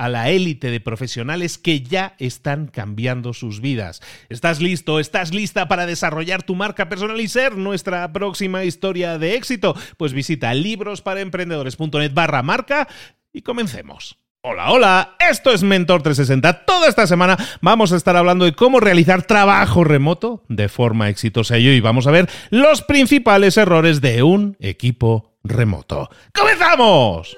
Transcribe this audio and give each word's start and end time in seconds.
a 0.00 0.08
la 0.08 0.30
élite 0.30 0.70
de 0.70 0.80
profesionales 0.80 1.58
que 1.58 1.82
ya 1.82 2.14
están 2.18 2.68
cambiando 2.68 3.34
sus 3.34 3.60
vidas. 3.60 4.00
¿Estás 4.30 4.58
listo? 4.62 4.98
¿Estás 4.98 5.34
lista 5.34 5.68
para 5.68 5.84
desarrollar 5.84 6.42
tu 6.42 6.54
marca 6.54 6.88
personal 6.88 7.20
y 7.20 7.28
ser 7.28 7.58
nuestra 7.58 8.10
próxima 8.10 8.64
historia 8.64 9.18
de 9.18 9.34
éxito? 9.34 9.76
Pues 9.98 10.14
visita 10.14 10.54
librosparaemprendedores.net 10.54 12.14
barra 12.14 12.42
marca 12.42 12.88
y 13.30 13.42
comencemos. 13.42 14.16
Hola, 14.40 14.72
hola, 14.72 15.16
esto 15.30 15.52
es 15.52 15.62
Mentor 15.62 16.02
360. 16.02 16.64
Toda 16.64 16.88
esta 16.88 17.06
semana 17.06 17.36
vamos 17.60 17.92
a 17.92 17.96
estar 17.96 18.16
hablando 18.16 18.46
de 18.46 18.54
cómo 18.54 18.80
realizar 18.80 19.24
trabajo 19.24 19.84
remoto 19.84 20.44
de 20.48 20.70
forma 20.70 21.10
exitosa 21.10 21.58
y 21.58 21.68
hoy 21.68 21.80
vamos 21.80 22.06
a 22.06 22.10
ver 22.10 22.26
los 22.48 22.80
principales 22.80 23.58
errores 23.58 24.00
de 24.00 24.22
un 24.22 24.56
equipo 24.60 25.36
remoto. 25.44 26.08
¡Comenzamos! 26.32 27.36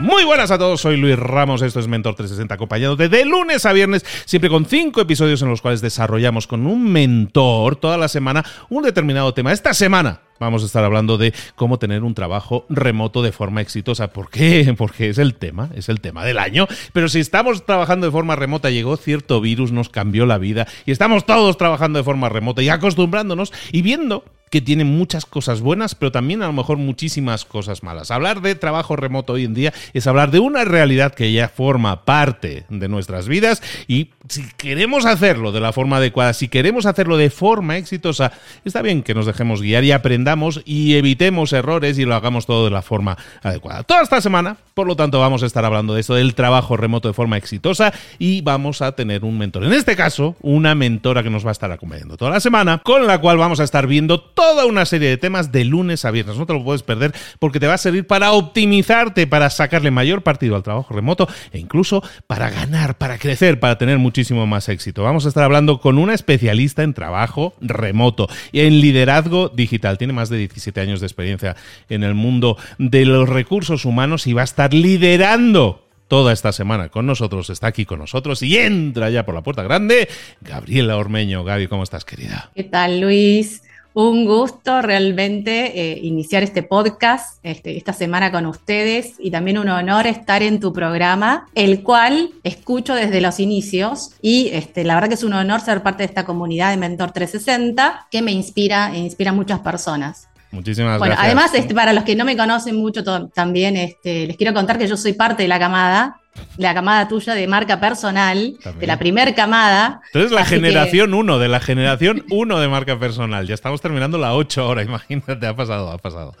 Muy 0.00 0.24
buenas 0.24 0.52
a 0.52 0.58
todos, 0.58 0.80
soy 0.80 0.96
Luis 0.96 1.18
Ramos, 1.18 1.60
esto 1.60 1.80
es 1.80 1.88
Mentor 1.88 2.14
360 2.14 2.54
acompañado 2.54 2.94
de, 2.94 3.24
lunes 3.24 3.66
a 3.66 3.72
viernes, 3.72 4.06
siempre 4.26 4.48
con 4.48 4.64
cinco 4.64 5.00
episodios 5.00 5.42
en 5.42 5.48
los 5.48 5.60
cuales 5.60 5.80
desarrollamos 5.80 6.46
con 6.46 6.68
un 6.68 6.92
mentor 6.92 7.74
toda 7.74 7.98
la 7.98 8.06
semana 8.06 8.44
un 8.68 8.84
determinado 8.84 9.34
tema. 9.34 9.52
Esta 9.52 9.74
semana 9.74 10.20
vamos 10.38 10.62
a 10.62 10.66
estar 10.66 10.84
hablando 10.84 11.18
de 11.18 11.32
cómo 11.54 11.78
tener 11.78 12.04
un 12.04 12.14
trabajo 12.14 12.64
remoto 12.68 13.22
de 13.22 13.32
forma 13.32 13.60
exitosa. 13.60 14.08
¿Por 14.12 14.30
qué? 14.30 14.74
Porque 14.78 15.08
es 15.08 15.18
el 15.18 15.34
tema, 15.34 15.70
es 15.74 15.88
el 15.88 16.00
tema 16.00 16.24
del 16.24 16.38
año. 16.38 16.66
Pero 16.92 17.08
si 17.08 17.20
estamos 17.20 17.64
trabajando 17.64 18.06
de 18.06 18.12
forma 18.12 18.36
remota, 18.36 18.70
llegó 18.70 18.96
cierto 18.96 19.40
virus, 19.40 19.72
nos 19.72 19.88
cambió 19.88 20.26
la 20.26 20.38
vida 20.38 20.66
y 20.86 20.92
estamos 20.92 21.26
todos 21.26 21.56
trabajando 21.56 21.98
de 21.98 22.04
forma 22.04 22.28
remota 22.28 22.62
y 22.62 22.68
acostumbrándonos 22.68 23.52
y 23.72 23.82
viendo 23.82 24.24
que 24.50 24.60
tiene 24.60 24.84
muchas 24.84 25.26
cosas 25.26 25.60
buenas, 25.60 25.94
pero 25.94 26.12
también 26.12 26.42
a 26.42 26.46
lo 26.46 26.52
mejor 26.52 26.78
muchísimas 26.78 27.44
cosas 27.44 27.82
malas. 27.82 28.10
Hablar 28.10 28.40
de 28.40 28.54
trabajo 28.54 28.96
remoto 28.96 29.34
hoy 29.34 29.44
en 29.44 29.54
día 29.54 29.72
es 29.92 30.06
hablar 30.06 30.30
de 30.30 30.38
una 30.38 30.64
realidad 30.64 31.14
que 31.14 31.32
ya 31.32 31.48
forma 31.48 32.04
parte 32.04 32.64
de 32.68 32.88
nuestras 32.88 33.28
vidas 33.28 33.62
y 33.86 34.10
si 34.28 34.44
queremos 34.56 35.06
hacerlo 35.06 35.52
de 35.52 35.60
la 35.60 35.72
forma 35.72 35.98
adecuada, 35.98 36.32
si 36.32 36.48
queremos 36.48 36.86
hacerlo 36.86 37.16
de 37.16 37.30
forma 37.30 37.76
exitosa, 37.76 38.32
está 38.64 38.82
bien 38.82 39.02
que 39.02 39.14
nos 39.14 39.26
dejemos 39.26 39.62
guiar 39.62 39.84
y 39.84 39.92
aprendamos 39.92 40.27
y 40.64 40.96
evitemos 40.96 41.52
errores 41.52 41.98
y 41.98 42.04
lo 42.04 42.14
hagamos 42.14 42.44
todo 42.44 42.66
de 42.66 42.70
la 42.70 42.82
forma 42.82 43.16
adecuada. 43.42 43.82
Toda 43.82 44.02
esta 44.02 44.20
semana, 44.20 44.56
por 44.74 44.86
lo 44.86 44.94
tanto, 44.94 45.20
vamos 45.20 45.42
a 45.42 45.46
estar 45.46 45.64
hablando 45.64 45.94
de 45.94 46.00
esto 46.00 46.14
del 46.14 46.34
trabajo 46.34 46.76
remoto 46.76 47.08
de 47.08 47.14
forma 47.14 47.36
exitosa 47.36 47.92
y 48.18 48.42
vamos 48.42 48.82
a 48.82 48.92
tener 48.92 49.24
un 49.24 49.38
mentor. 49.38 49.64
En 49.64 49.72
este 49.72 49.96
caso, 49.96 50.36
una 50.42 50.74
mentora 50.74 51.22
que 51.22 51.30
nos 51.30 51.44
va 51.44 51.50
a 51.50 51.52
estar 51.52 51.72
acompañando 51.72 52.16
toda 52.16 52.32
la 52.32 52.40
semana, 52.40 52.78
con 52.78 53.06
la 53.06 53.20
cual 53.20 53.38
vamos 53.38 53.60
a 53.60 53.64
estar 53.64 53.86
viendo 53.86 54.20
toda 54.20 54.66
una 54.66 54.84
serie 54.84 55.08
de 55.08 55.16
temas 55.16 55.50
de 55.50 55.64
lunes 55.64 56.04
a 56.04 56.10
viernes. 56.10 56.36
No 56.36 56.46
te 56.46 56.52
lo 56.52 56.62
puedes 56.62 56.82
perder 56.82 57.14
porque 57.38 57.60
te 57.60 57.66
va 57.66 57.74
a 57.74 57.78
servir 57.78 58.06
para 58.06 58.32
optimizarte, 58.32 59.26
para 59.26 59.48
sacarle 59.50 59.90
mayor 59.90 60.22
partido 60.22 60.56
al 60.56 60.62
trabajo 60.62 60.92
remoto 60.92 61.28
e 61.52 61.58
incluso 61.58 62.02
para 62.26 62.50
ganar, 62.50 62.98
para 62.98 63.18
crecer, 63.18 63.60
para 63.60 63.78
tener 63.78 63.98
muchísimo 63.98 64.46
más 64.46 64.68
éxito. 64.68 65.02
Vamos 65.02 65.24
a 65.24 65.28
estar 65.28 65.44
hablando 65.44 65.80
con 65.80 65.96
una 65.98 66.14
especialista 66.14 66.82
en 66.82 66.94
trabajo 66.94 67.54
remoto 67.60 68.28
y 68.52 68.60
en 68.60 68.80
liderazgo 68.80 69.48
digital. 69.48 69.98
Tiene 69.98 70.12
más 70.18 70.28
de 70.28 70.38
17 70.38 70.80
años 70.80 71.00
de 71.00 71.06
experiencia 71.06 71.56
en 71.88 72.02
el 72.02 72.14
mundo 72.14 72.56
de 72.78 73.04
los 73.04 73.28
recursos 73.28 73.84
humanos 73.84 74.26
y 74.26 74.32
va 74.32 74.40
a 74.40 74.44
estar 74.44 74.74
liderando 74.74 75.86
toda 76.08 76.32
esta 76.32 76.52
semana 76.52 76.88
con 76.88 77.06
nosotros, 77.06 77.50
está 77.50 77.68
aquí 77.68 77.84
con 77.84 78.00
nosotros 78.00 78.42
y 78.42 78.56
entra 78.58 79.10
ya 79.10 79.24
por 79.24 79.34
la 79.34 79.42
puerta 79.42 79.62
grande 79.62 80.08
Gabriela 80.40 80.96
Ormeño. 80.96 81.44
Gaby, 81.44 81.68
¿cómo 81.68 81.84
estás, 81.84 82.04
querida? 82.04 82.50
¿Qué 82.54 82.64
tal, 82.64 83.00
Luis? 83.00 83.62
Un 84.00 84.26
gusto 84.26 84.80
realmente 84.80 85.72
eh, 85.74 85.98
iniciar 86.00 86.44
este 86.44 86.62
podcast 86.62 87.40
este, 87.42 87.76
esta 87.76 87.92
semana 87.92 88.30
con 88.30 88.46
ustedes 88.46 89.14
y 89.18 89.32
también 89.32 89.58
un 89.58 89.68
honor 89.68 90.06
estar 90.06 90.40
en 90.40 90.60
tu 90.60 90.72
programa, 90.72 91.48
el 91.56 91.82
cual 91.82 92.30
escucho 92.44 92.94
desde 92.94 93.20
los 93.20 93.40
inicios 93.40 94.12
y 94.22 94.50
este, 94.52 94.84
la 94.84 94.94
verdad 94.94 95.08
que 95.08 95.14
es 95.14 95.24
un 95.24 95.32
honor 95.32 95.60
ser 95.62 95.82
parte 95.82 96.04
de 96.04 96.06
esta 96.06 96.24
comunidad 96.24 96.70
de 96.70 96.76
Mentor 96.76 97.10
360 97.10 98.06
que 98.08 98.22
me 98.22 98.30
inspira 98.30 98.92
e 98.94 98.98
inspira 98.98 99.32
a 99.32 99.34
muchas 99.34 99.58
personas. 99.58 100.28
Muchísimas 100.52 101.00
bueno, 101.00 101.14
gracias. 101.14 101.26
Además, 101.26 101.54
este, 101.54 101.74
para 101.74 101.92
los 101.92 102.04
que 102.04 102.14
no 102.14 102.24
me 102.24 102.36
conocen 102.36 102.76
mucho 102.76 103.02
también, 103.34 103.76
este, 103.76 104.28
les 104.28 104.36
quiero 104.36 104.54
contar 104.54 104.78
que 104.78 104.86
yo 104.86 104.96
soy 104.96 105.14
parte 105.14 105.42
de 105.42 105.48
la 105.48 105.58
camada 105.58 106.20
la 106.56 106.74
camada 106.74 107.08
tuya 107.08 107.34
de 107.34 107.46
marca 107.46 107.80
personal, 107.80 108.56
de 108.78 108.86
la 108.86 108.98
primer 108.98 109.34
camada. 109.34 110.00
Entonces 110.06 110.32
la 110.32 110.44
generación 110.44 111.14
1, 111.14 111.38
de 111.38 111.48
la 111.48 111.60
generación 111.60 112.24
1 112.30 112.60
de 112.60 112.68
marca 112.68 112.98
personal. 112.98 113.46
Ya 113.46 113.54
estamos 113.54 113.80
terminando 113.80 114.18
la 114.18 114.34
8 114.34 114.62
ahora, 114.62 114.82
imagínate, 114.84 115.46
ha 115.46 115.54
pasado, 115.54 115.90
ha 115.90 115.98
pasado. 115.98 116.34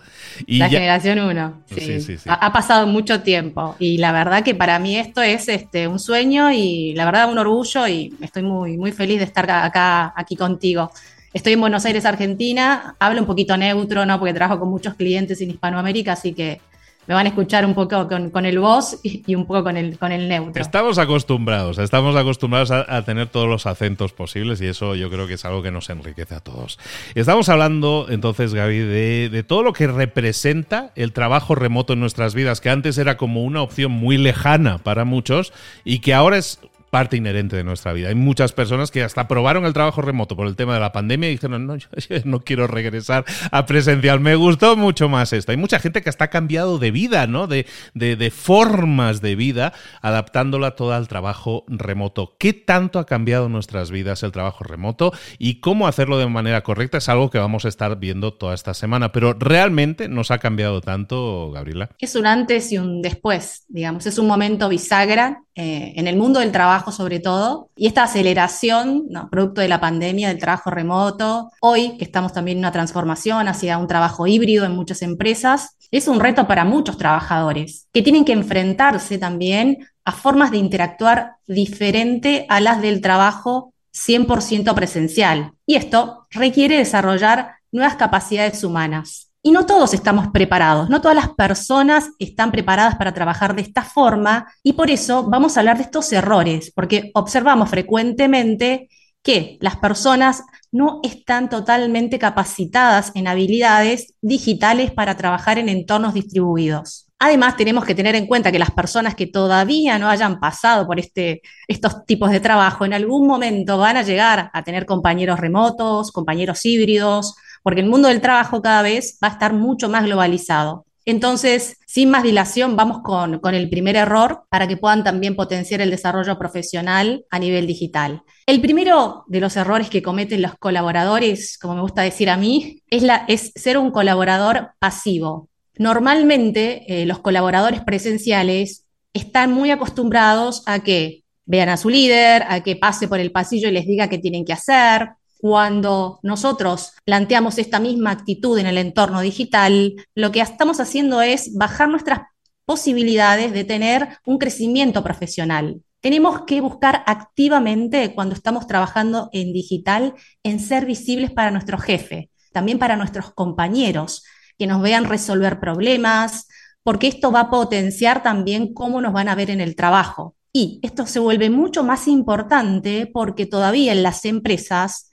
la 0.46 0.68
generación 0.68 1.20
1, 1.20 1.62
sí. 1.66 2.00
Sí, 2.00 2.18
sí, 2.18 2.28
Ha, 2.28 2.52
pasado 2.52 2.86
mucho 2.86 3.20
tiempo. 3.20 3.76
Y 3.78 3.98
la 3.98 4.12
verdad 4.12 4.42
que 4.42 4.54
para 4.54 4.78
mí 4.78 4.96
esto 4.96 5.22
es 5.22 5.48
este, 5.48 5.88
un 5.88 5.98
sueño 5.98 6.50
y 6.50 6.94
la 6.94 7.04
verdad 7.04 7.30
un 7.30 7.38
orgullo 7.38 7.86
y 7.86 8.14
estoy 8.20 8.42
muy, 8.42 8.76
muy 8.76 8.92
feliz 8.92 9.18
de 9.18 9.24
estar 9.24 9.50
acá, 9.50 10.12
aquí 10.16 10.36
contigo. 10.36 10.90
Estoy 11.32 11.52
en 11.52 11.60
Buenos 11.60 11.84
Aires, 11.84 12.04
Argentina. 12.06 12.96
Hablo 12.98 13.20
un 13.20 13.26
poquito 13.26 13.56
neutro, 13.56 14.06
¿no? 14.06 14.18
Porque 14.18 14.32
trabajo 14.32 14.58
con 14.58 14.70
muchos 14.70 14.94
clientes 14.94 15.40
en 15.40 15.50
Hispanoamérica, 15.50 16.12
así 16.12 16.32
que 16.32 16.60
me 17.08 17.14
van 17.14 17.24
a 17.24 17.30
escuchar 17.30 17.64
un 17.64 17.74
poco 17.74 18.06
con, 18.06 18.44
el 18.44 18.58
voz 18.58 19.00
y, 19.02 19.34
un 19.34 19.46
poco 19.46 19.64
con 19.64 19.78
el, 19.78 19.98
con 19.98 20.12
el 20.12 20.28
neutro. 20.28 20.60
Estamos 20.60 20.98
acostumbrados, 20.98 21.78
estamos 21.78 22.14
acostumbrados 22.14 22.70
a, 22.70 23.02
tener 23.02 23.28
todos 23.28 23.48
los 23.48 23.64
acentos 23.64 24.12
posibles 24.12 24.60
y 24.60 24.66
eso 24.66 24.94
yo 24.94 25.08
creo 25.08 25.26
que 25.26 25.34
es 25.34 25.44
algo 25.46 25.62
que 25.62 25.70
nos 25.70 25.88
enriquece 25.88 26.34
a 26.34 26.40
todos. 26.40 26.78
Estamos 27.14 27.48
hablando 27.48 28.06
entonces, 28.10 28.52
Gaby, 28.52 28.78
de, 28.80 29.28
de 29.30 29.42
todo 29.42 29.62
lo 29.62 29.72
que 29.72 29.86
representa 29.86 30.92
el 30.96 31.14
trabajo 31.14 31.54
remoto 31.54 31.94
en 31.94 32.00
nuestras 32.00 32.34
vidas, 32.34 32.60
que 32.60 32.68
antes 32.68 32.98
era 32.98 33.16
como 33.16 33.42
una 33.42 33.62
opción 33.62 33.90
muy 33.90 34.18
lejana 34.18 34.76
para 34.76 35.06
muchos 35.06 35.54
y 35.84 36.00
que 36.00 36.12
ahora 36.12 36.36
es 36.36 36.60
parte 36.90 37.16
inherente 37.16 37.56
de 37.56 37.64
nuestra 37.64 37.92
vida. 37.92 38.08
Hay 38.08 38.14
muchas 38.14 38.52
personas 38.52 38.90
que 38.90 39.02
hasta 39.02 39.28
probaron 39.28 39.64
el 39.64 39.72
trabajo 39.72 40.02
remoto 40.02 40.36
por 40.36 40.46
el 40.46 40.56
tema 40.56 40.74
de 40.74 40.80
la 40.80 40.92
pandemia 40.92 41.28
y 41.28 41.32
dijeron, 41.32 41.66
no, 41.66 41.76
yo, 41.76 41.88
no 42.24 42.40
quiero 42.40 42.66
regresar 42.66 43.24
a 43.50 43.66
presencial, 43.66 44.20
me 44.20 44.34
gustó 44.34 44.76
mucho 44.76 45.08
más 45.08 45.32
esto. 45.32 45.52
Hay 45.52 45.58
mucha 45.58 45.78
gente 45.78 46.02
que 46.02 46.10
ha 46.18 46.28
cambiado 46.28 46.78
de 46.78 46.90
vida, 46.90 47.26
¿no? 47.26 47.46
De, 47.46 47.66
de, 47.94 48.30
formas 48.30 49.20
de 49.20 49.36
vida, 49.36 49.72
adaptándola 50.02 50.72
toda 50.72 50.96
al 50.96 51.08
trabajo 51.08 51.64
remoto. 51.68 52.36
¿Qué 52.38 52.52
tanto 52.52 52.98
ha 52.98 53.06
cambiado 53.06 53.48
nuestras 53.48 53.90
vidas 53.90 54.22
el 54.22 54.32
trabajo 54.32 54.64
remoto 54.64 55.12
y 55.38 55.60
cómo 55.60 55.86
hacerlo 55.86 56.18
de 56.18 56.26
manera 56.26 56.62
correcta? 56.62 56.98
Es 56.98 57.08
algo 57.08 57.30
que 57.30 57.38
vamos 57.38 57.64
a 57.64 57.68
estar 57.68 57.98
viendo 57.98 58.34
toda 58.34 58.54
esta 58.54 58.74
semana, 58.74 59.12
pero 59.12 59.32
realmente 59.34 60.08
nos 60.08 60.30
ha 60.30 60.38
cambiado 60.38 60.80
tanto, 60.80 61.50
Gabriela. 61.52 61.90
Es 61.98 62.14
un 62.16 62.26
antes 62.26 62.72
y 62.72 62.78
un 62.78 63.02
después, 63.02 63.64
digamos, 63.68 64.06
es 64.06 64.18
un 64.18 64.26
momento 64.26 64.68
bisagra 64.68 65.42
eh, 65.60 65.94
en 65.96 66.06
el 66.06 66.16
mundo 66.16 66.38
del 66.38 66.52
trabajo 66.52 66.92
sobre 66.92 67.18
todo, 67.18 67.68
y 67.74 67.88
esta 67.88 68.04
aceleración, 68.04 69.08
producto 69.28 69.60
de 69.60 69.66
la 69.66 69.80
pandemia, 69.80 70.28
del 70.28 70.38
trabajo 70.38 70.70
remoto, 70.70 71.50
hoy 71.60 71.96
que 71.98 72.04
estamos 72.04 72.32
también 72.32 72.58
en 72.58 72.60
una 72.60 72.70
transformación 72.70 73.48
hacia 73.48 73.76
un 73.76 73.88
trabajo 73.88 74.28
híbrido 74.28 74.64
en 74.64 74.76
muchas 74.76 75.02
empresas, 75.02 75.76
es 75.90 76.06
un 76.06 76.20
reto 76.20 76.46
para 76.46 76.64
muchos 76.64 76.96
trabajadores 76.96 77.88
que 77.92 78.02
tienen 78.02 78.24
que 78.24 78.34
enfrentarse 78.34 79.18
también 79.18 79.78
a 80.04 80.12
formas 80.12 80.52
de 80.52 80.58
interactuar 80.58 81.32
diferente 81.48 82.46
a 82.48 82.60
las 82.60 82.80
del 82.80 83.00
trabajo 83.00 83.74
100% 83.92 84.72
presencial. 84.76 85.54
Y 85.66 85.74
esto 85.74 86.28
requiere 86.30 86.78
desarrollar 86.78 87.56
nuevas 87.72 87.96
capacidades 87.96 88.62
humanas. 88.62 89.27
Y 89.42 89.52
no 89.52 89.66
todos 89.66 89.94
estamos 89.94 90.28
preparados, 90.28 90.90
no 90.90 91.00
todas 91.00 91.16
las 91.16 91.30
personas 91.30 92.10
están 92.18 92.50
preparadas 92.50 92.96
para 92.96 93.14
trabajar 93.14 93.54
de 93.54 93.62
esta 93.62 93.82
forma 93.82 94.52
y 94.64 94.72
por 94.72 94.90
eso 94.90 95.24
vamos 95.24 95.56
a 95.56 95.60
hablar 95.60 95.76
de 95.76 95.84
estos 95.84 96.12
errores, 96.12 96.72
porque 96.74 97.10
observamos 97.14 97.70
frecuentemente 97.70 98.88
que 99.22 99.58
las 99.60 99.76
personas 99.76 100.42
no 100.72 101.00
están 101.02 101.48
totalmente 101.48 102.18
capacitadas 102.18 103.12
en 103.14 103.28
habilidades 103.28 104.14
digitales 104.22 104.90
para 104.90 105.16
trabajar 105.16 105.58
en 105.58 105.68
entornos 105.68 106.14
distribuidos. 106.14 107.08
Además, 107.20 107.56
tenemos 107.56 107.84
que 107.84 107.96
tener 107.96 108.14
en 108.14 108.26
cuenta 108.26 108.52
que 108.52 108.60
las 108.60 108.70
personas 108.70 109.16
que 109.16 109.26
todavía 109.26 109.98
no 109.98 110.08
hayan 110.08 110.38
pasado 110.38 110.86
por 110.86 111.00
este, 111.00 111.42
estos 111.66 112.06
tipos 112.06 112.30
de 112.30 112.38
trabajo, 112.38 112.84
en 112.84 112.92
algún 112.92 113.26
momento 113.26 113.76
van 113.76 113.96
a 113.96 114.02
llegar 114.02 114.50
a 114.52 114.62
tener 114.62 114.86
compañeros 114.86 115.40
remotos, 115.40 116.12
compañeros 116.12 116.64
híbridos, 116.64 117.34
porque 117.62 117.80
el 117.80 117.88
mundo 117.88 118.08
del 118.08 118.20
trabajo 118.20 118.62
cada 118.62 118.82
vez 118.82 119.18
va 119.22 119.28
a 119.28 119.32
estar 119.32 119.52
mucho 119.52 119.88
más 119.88 120.04
globalizado. 120.04 120.86
Entonces, 121.08 121.78
sin 121.86 122.10
más 122.10 122.22
dilación, 122.22 122.76
vamos 122.76 122.98
con, 123.02 123.40
el 123.54 123.70
primer 123.70 123.96
error 123.96 124.42
para 124.50 124.68
que 124.68 124.76
puedan 124.76 125.04
también 125.04 125.36
potenciar 125.36 125.80
el 125.80 125.90
desarrollo 125.90 126.38
profesional 126.38 127.24
a 127.30 127.38
nivel 127.38 127.66
digital. 127.66 128.20
El 128.44 128.60
primero 128.60 129.24
de 129.26 129.40
los 129.40 129.56
errores 129.56 129.88
que 129.88 130.02
cometen 130.02 130.42
los 130.42 130.54
colaboradores, 130.56 131.56
como 131.56 131.76
me 131.76 131.80
gusta 131.80 132.02
decir 132.02 132.28
a 132.28 132.36
mí, 132.36 132.82
es, 132.90 133.02
la, 133.02 133.24
es 133.26 133.52
ser 133.54 133.78
un 133.78 133.90
colaborador 133.90 134.72
pasivo. 134.78 135.48
Normalmente, 135.78 136.84
eh, 136.88 137.06
los 137.06 137.20
colaboradores 137.20 137.80
presenciales 137.80 138.84
están 139.14 139.50
muy 139.50 139.70
acostumbrados 139.70 140.62
a 140.66 140.80
que 140.80 141.24
vean 141.46 141.70
a 141.70 141.78
su 141.78 141.88
líder, 141.88 142.44
a 142.48 142.62
que 142.62 142.76
pase 142.76 143.08
por 143.08 143.18
el 143.18 143.32
pasillo 143.32 143.70
y 143.70 143.72
les 143.72 143.86
diga 143.86 144.10
qué 144.10 144.18
tienen 144.18 144.44
que 144.44 144.52
hacer, 144.52 145.08
cuando 145.38 146.18
nosotros 146.22 146.92
planteamos 147.04 147.58
esta 147.58 147.80
misma 147.80 148.10
actitud 148.10 148.58
en 148.58 148.66
el 148.66 148.78
entorno 148.78 149.20
digital, 149.20 149.94
lo 150.14 150.32
que 150.32 150.40
estamos 150.40 150.80
haciendo 150.80 151.22
es 151.22 151.54
bajar 151.54 151.88
nuestras 151.88 152.20
posibilidades 152.64 153.52
de 153.52 153.64
tener 153.64 154.18
un 154.26 154.38
crecimiento 154.38 155.02
profesional. 155.02 155.80
Tenemos 156.00 156.42
que 156.42 156.60
buscar 156.60 157.02
activamente, 157.06 158.14
cuando 158.14 158.34
estamos 158.34 158.66
trabajando 158.66 159.30
en 159.32 159.52
digital, 159.52 160.14
en 160.42 160.60
ser 160.60 160.86
visibles 160.86 161.30
para 161.30 161.50
nuestro 161.50 161.78
jefe, 161.78 162.30
también 162.52 162.78
para 162.78 162.96
nuestros 162.96 163.32
compañeros, 163.32 164.24
que 164.58 164.66
nos 164.66 164.82
vean 164.82 165.04
resolver 165.04 165.60
problemas, 165.60 166.46
porque 166.82 167.08
esto 167.08 167.32
va 167.32 167.40
a 167.40 167.50
potenciar 167.50 168.22
también 168.22 168.74
cómo 168.74 169.00
nos 169.00 169.12
van 169.12 169.28
a 169.28 169.34
ver 169.34 169.50
en 169.50 169.60
el 169.60 169.76
trabajo. 169.76 170.36
Y 170.52 170.80
esto 170.82 171.06
se 171.06 171.20
vuelve 171.20 171.50
mucho 171.50 171.84
más 171.84 172.08
importante 172.08 173.08
porque 173.12 173.46
todavía 173.46 173.92
en 173.92 174.02
las 174.02 174.24
empresas 174.24 175.07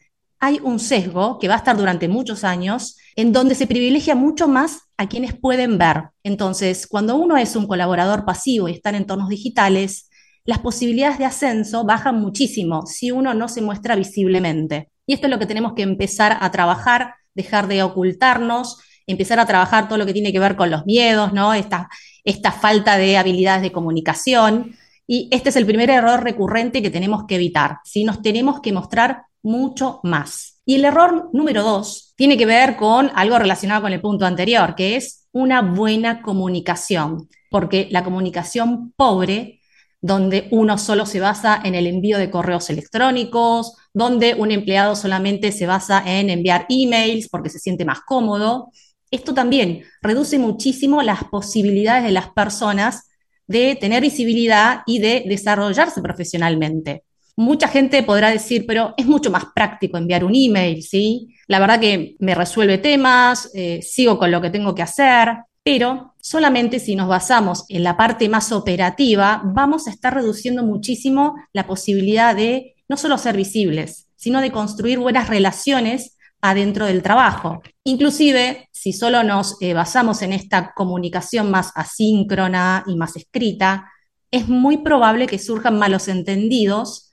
hay 0.46 0.60
un 0.62 0.80
sesgo 0.80 1.40
que 1.40 1.48
va 1.48 1.56
a 1.56 1.58
estar 1.58 1.76
durante 1.76 2.08
muchos 2.08 2.44
años 2.44 2.98
en 3.16 3.34
donde 3.34 3.56
se 3.56 3.66
privilegia 3.66 4.14
mucho 4.14 4.48
más 4.48 4.82
a 4.96 5.10
quienes 5.10 5.34
pueden 5.34 5.80
ver. 5.80 6.10
Entonces, 6.22 6.86
cuando 6.86 7.16
uno 7.16 7.36
es 7.36 7.56
un 7.56 7.66
colaborador 7.66 8.26
pasivo 8.26 8.70
y 8.70 8.74
está 8.74 8.90
en 8.90 8.98
entornos 8.98 9.30
digitales, 9.30 10.08
las 10.44 10.60
posibilidades 10.60 11.18
de 11.18 11.26
ascenso 11.26 11.84
bajan 11.84 12.22
muchísimo 12.22 12.86
si 12.86 13.10
uno 13.10 13.34
no 13.34 13.48
se 13.48 13.64
muestra 13.64 13.96
visiblemente. 13.96 14.92
Y 15.08 15.16
esto 15.16 15.26
es 15.26 15.32
lo 15.32 15.40
que 15.40 15.48
tenemos 15.48 15.74
que 15.74 15.82
empezar 15.82 16.38
a 16.40 16.52
trabajar, 16.52 17.16
dejar 17.34 17.68
de 17.68 17.82
ocultarnos, 17.82 18.78
empezar 19.08 19.40
a 19.40 19.48
trabajar 19.48 19.88
todo 19.88 19.98
lo 19.98 20.06
que 20.06 20.14
tiene 20.14 20.32
que 20.32 20.40
ver 20.40 20.56
con 20.56 20.70
los 20.70 20.86
miedos, 20.86 21.34
¿no? 21.34 21.56
Esta, 21.56 21.90
esta 22.24 22.52
falta 22.52 22.98
de 22.98 23.18
habilidades 23.18 23.64
de 23.64 23.72
comunicación. 23.72 24.76
Y 25.08 25.28
este 25.32 25.50
es 25.50 25.56
el 25.56 25.66
primer 25.66 25.90
error 25.90 26.24
recurrente 26.24 26.84
que 26.84 26.92
tenemos 26.92 27.24
que 27.28 27.36
evitar. 27.36 27.80
Si 27.84 28.04
nos 28.04 28.22
tenemos 28.22 28.62
que 28.62 28.74
mostrar 28.74 29.25
mucho 29.46 30.02
más. 30.04 30.60
Y 30.66 30.76
el 30.76 30.86
error 30.86 31.30
número 31.32 31.64
dos 31.64 32.14
tiene 32.18 32.38
que 32.38 32.46
ver 32.46 32.76
con 32.76 33.12
algo 33.16 33.40
relacionado 33.40 33.84
con 33.84 33.94
el 33.94 34.02
punto 34.02 34.26
anterior, 34.26 34.76
que 34.76 34.96
es 34.96 35.28
una 35.32 35.62
buena 35.62 36.22
comunicación, 36.22 37.30
porque 37.50 37.88
la 37.92 38.04
comunicación 38.04 38.92
pobre, 38.98 39.62
donde 40.02 40.48
uno 40.52 40.78
solo 40.78 41.06
se 41.06 41.20
basa 41.20 41.62
en 41.64 41.76
el 41.76 41.88
envío 41.88 42.18
de 42.18 42.30
correos 42.30 42.70
electrónicos, 42.70 43.76
donde 43.94 44.34
un 44.36 44.52
empleado 44.52 44.96
solamente 44.96 45.52
se 45.52 45.66
basa 45.66 46.04
en 46.06 46.30
enviar 46.30 46.66
emails 46.70 47.30
porque 47.30 47.50
se 47.50 47.60
siente 47.60 47.86
más 47.86 48.02
cómodo, 48.02 48.72
esto 49.12 49.34
también 49.34 49.84
reduce 50.02 50.38
muchísimo 50.40 51.02
las 51.02 51.24
posibilidades 51.26 52.04
de 52.04 52.12
las 52.12 52.30
personas 52.30 53.10
de 53.48 53.76
tener 53.76 54.02
visibilidad 54.02 54.82
y 54.86 55.00
de 55.00 55.24
desarrollarse 55.28 56.02
profesionalmente. 56.02 57.04
Mucha 57.38 57.68
gente 57.68 58.02
podrá 58.04 58.30
decir, 58.30 58.66
pero 58.66 58.94
es 58.96 59.06
mucho 59.06 59.30
más 59.30 59.46
práctico 59.54 59.98
enviar 59.98 60.24
un 60.24 60.34
email, 60.34 60.82
¿sí? 60.82 61.36
La 61.48 61.60
verdad 61.60 61.80
que 61.80 62.16
me 62.20 62.34
resuelve 62.34 62.78
temas, 62.78 63.52
eh, 63.54 63.82
sigo 63.82 64.18
con 64.18 64.32
lo 64.32 64.42
que 64.42 64.50
tengo 64.50 64.74
que 64.74 64.84
hacer, 64.84 65.30
pero 65.62 66.14
solamente 66.22 66.80
si 66.80 66.96
nos 66.96 67.10
basamos 67.10 67.66
en 67.70 67.84
la 67.84 67.98
parte 67.98 68.30
más 68.30 68.52
operativa, 68.52 69.42
vamos 69.44 69.88
a 69.88 69.92
estar 69.92 70.14
reduciendo 70.14 70.64
muchísimo 70.64 71.36
la 71.52 71.68
posibilidad 71.68 72.36
de 72.36 72.76
no 72.88 72.98
solo 72.98 73.18
ser 73.18 73.36
visibles, 73.36 74.08
sino 74.16 74.42
de 74.42 74.52
construir 74.52 75.00
buenas 75.00 75.28
relaciones 75.28 76.18
adentro 76.40 76.86
del 76.86 77.02
trabajo. 77.02 77.62
Inclusive, 77.84 78.70
si 78.72 78.94
solo 78.94 79.24
nos 79.24 79.62
eh, 79.62 79.74
basamos 79.74 80.22
en 80.22 80.34
esta 80.34 80.74
comunicación 80.74 81.52
más 81.52 81.72
asíncrona 81.76 82.84
y 82.88 82.96
más 82.96 83.16
escrita, 83.16 83.92
es 84.32 84.48
muy 84.48 84.78
probable 84.78 85.28
que 85.28 85.40
surjan 85.40 85.80
malos 85.80 86.08
entendidos 86.08 87.05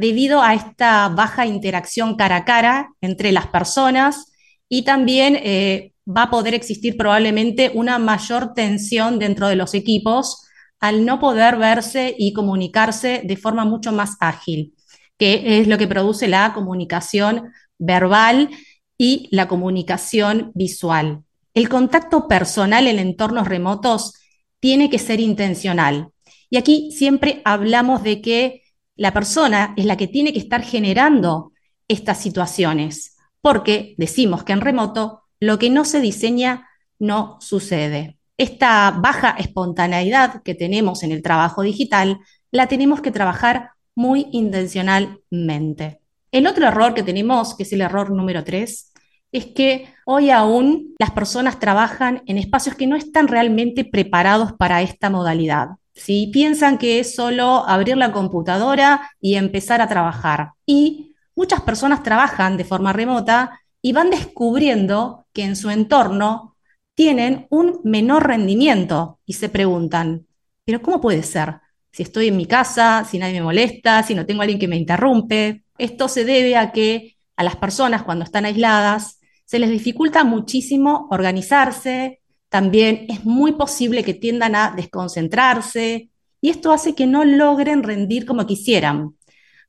debido 0.00 0.40
a 0.40 0.54
esta 0.54 1.10
baja 1.10 1.44
interacción 1.44 2.16
cara 2.16 2.36
a 2.36 2.44
cara 2.46 2.94
entre 3.02 3.32
las 3.32 3.48
personas 3.48 4.32
y 4.66 4.82
también 4.82 5.36
eh, 5.36 5.92
va 6.08 6.22
a 6.22 6.30
poder 6.30 6.54
existir 6.54 6.96
probablemente 6.96 7.70
una 7.74 7.98
mayor 7.98 8.54
tensión 8.54 9.18
dentro 9.18 9.48
de 9.48 9.56
los 9.56 9.74
equipos 9.74 10.46
al 10.80 11.04
no 11.04 11.20
poder 11.20 11.58
verse 11.58 12.14
y 12.18 12.32
comunicarse 12.32 13.20
de 13.24 13.36
forma 13.36 13.66
mucho 13.66 13.92
más 13.92 14.16
ágil, 14.20 14.74
que 15.18 15.60
es 15.60 15.68
lo 15.68 15.76
que 15.76 15.86
produce 15.86 16.28
la 16.28 16.54
comunicación 16.54 17.52
verbal 17.78 18.48
y 18.96 19.28
la 19.30 19.48
comunicación 19.48 20.50
visual. 20.54 21.24
El 21.52 21.68
contacto 21.68 22.26
personal 22.26 22.86
en 22.86 22.98
entornos 22.98 23.46
remotos 23.46 24.14
tiene 24.60 24.88
que 24.88 24.98
ser 24.98 25.20
intencional. 25.20 26.08
Y 26.48 26.56
aquí 26.56 26.90
siempre 26.90 27.42
hablamos 27.44 28.02
de 28.02 28.22
que 28.22 28.62
la 29.00 29.14
persona 29.14 29.72
es 29.78 29.86
la 29.86 29.96
que 29.96 30.08
tiene 30.08 30.30
que 30.34 30.38
estar 30.38 30.60
generando 30.60 31.54
estas 31.88 32.18
situaciones, 32.18 33.16
porque 33.40 33.94
decimos 33.96 34.44
que 34.44 34.52
en 34.52 34.60
remoto 34.60 35.22
lo 35.40 35.58
que 35.58 35.70
no 35.70 35.86
se 35.86 36.02
diseña 36.02 36.68
no 36.98 37.38
sucede. 37.40 38.18
Esta 38.36 38.90
baja 38.90 39.30
espontaneidad 39.38 40.42
que 40.42 40.54
tenemos 40.54 41.02
en 41.02 41.12
el 41.12 41.22
trabajo 41.22 41.62
digital 41.62 42.18
la 42.50 42.66
tenemos 42.66 43.00
que 43.00 43.10
trabajar 43.10 43.70
muy 43.94 44.26
intencionalmente. 44.32 46.02
El 46.30 46.46
otro 46.46 46.68
error 46.68 46.92
que 46.92 47.02
tenemos, 47.02 47.54
que 47.54 47.62
es 47.62 47.72
el 47.72 47.80
error 47.80 48.10
número 48.10 48.44
tres, 48.44 48.92
es 49.32 49.46
que 49.46 49.88
hoy 50.04 50.28
aún 50.28 50.94
las 50.98 51.12
personas 51.12 51.58
trabajan 51.58 52.22
en 52.26 52.36
espacios 52.36 52.76
que 52.76 52.86
no 52.86 52.96
están 52.96 53.28
realmente 53.28 53.86
preparados 53.86 54.52
para 54.52 54.82
esta 54.82 55.08
modalidad. 55.08 55.68
Si 56.00 56.28
piensan 56.28 56.78
que 56.78 56.98
es 56.98 57.14
solo 57.14 57.68
abrir 57.68 57.96
la 57.96 58.12
computadora 58.12 59.10
y 59.20 59.34
empezar 59.34 59.80
a 59.80 59.88
trabajar. 59.88 60.52
Y 60.64 61.14
muchas 61.36 61.60
personas 61.60 62.02
trabajan 62.02 62.56
de 62.56 62.64
forma 62.64 62.92
remota 62.92 63.60
y 63.82 63.92
van 63.92 64.10
descubriendo 64.10 65.26
que 65.32 65.44
en 65.44 65.56
su 65.56 65.70
entorno 65.70 66.56
tienen 66.94 67.46
un 67.50 67.80
menor 67.84 68.26
rendimiento 68.26 69.20
y 69.26 69.34
se 69.34 69.48
preguntan, 69.48 70.26
pero 70.64 70.82
¿cómo 70.82 71.00
puede 71.00 71.22
ser? 71.22 71.60
si 71.92 72.02
estoy 72.02 72.28
en 72.28 72.36
mi 72.36 72.46
casa, 72.46 73.04
si 73.08 73.18
nadie 73.18 73.34
me 73.34 73.42
molesta, 73.42 74.02
si 74.02 74.14
no 74.14 74.26
tengo 74.26 74.42
a 74.42 74.44
alguien 74.44 74.60
que 74.60 74.68
me 74.68 74.76
interrumpe. 74.76 75.64
Esto 75.78 76.08
se 76.08 76.24
debe 76.24 76.56
a 76.56 76.72
que 76.72 77.16
a 77.36 77.44
las 77.44 77.56
personas 77.56 78.02
cuando 78.02 78.24
están 78.24 78.44
aisladas 78.44 79.20
se 79.44 79.58
les 79.58 79.70
dificulta 79.70 80.22
muchísimo 80.22 81.08
organizarse, 81.10 82.19
también 82.50 83.06
es 83.08 83.24
muy 83.24 83.52
posible 83.52 84.04
que 84.04 84.12
tiendan 84.12 84.54
a 84.54 84.72
desconcentrarse 84.76 86.10
y 86.40 86.50
esto 86.50 86.72
hace 86.72 86.94
que 86.94 87.06
no 87.06 87.24
logren 87.24 87.82
rendir 87.82 88.26
como 88.26 88.46
quisieran, 88.46 89.16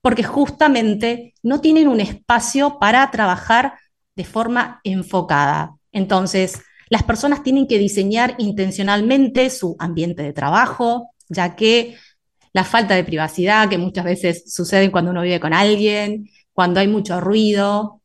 porque 0.01 0.23
justamente 0.23 1.33
no 1.43 1.61
tienen 1.61 1.87
un 1.87 2.01
espacio 2.01 2.79
para 2.79 3.09
trabajar 3.11 3.75
de 4.15 4.25
forma 4.25 4.81
enfocada. 4.83 5.75
Entonces, 5.91 6.59
las 6.89 7.03
personas 7.03 7.43
tienen 7.43 7.67
que 7.67 7.77
diseñar 7.77 8.35
intencionalmente 8.39 9.49
su 9.49 9.75
ambiente 9.79 10.23
de 10.23 10.33
trabajo, 10.33 11.11
ya 11.29 11.55
que 11.55 11.95
la 12.51 12.63
falta 12.63 12.95
de 12.95 13.03
privacidad 13.03 13.69
que 13.69 13.77
muchas 13.77 14.05
veces 14.05 14.53
sucede 14.53 14.91
cuando 14.91 15.11
uno 15.11 15.21
vive 15.21 15.39
con 15.39 15.53
alguien, 15.53 16.29
cuando 16.51 16.79
hay 16.79 16.87
mucho 16.87 17.21
ruido. 17.21 18.01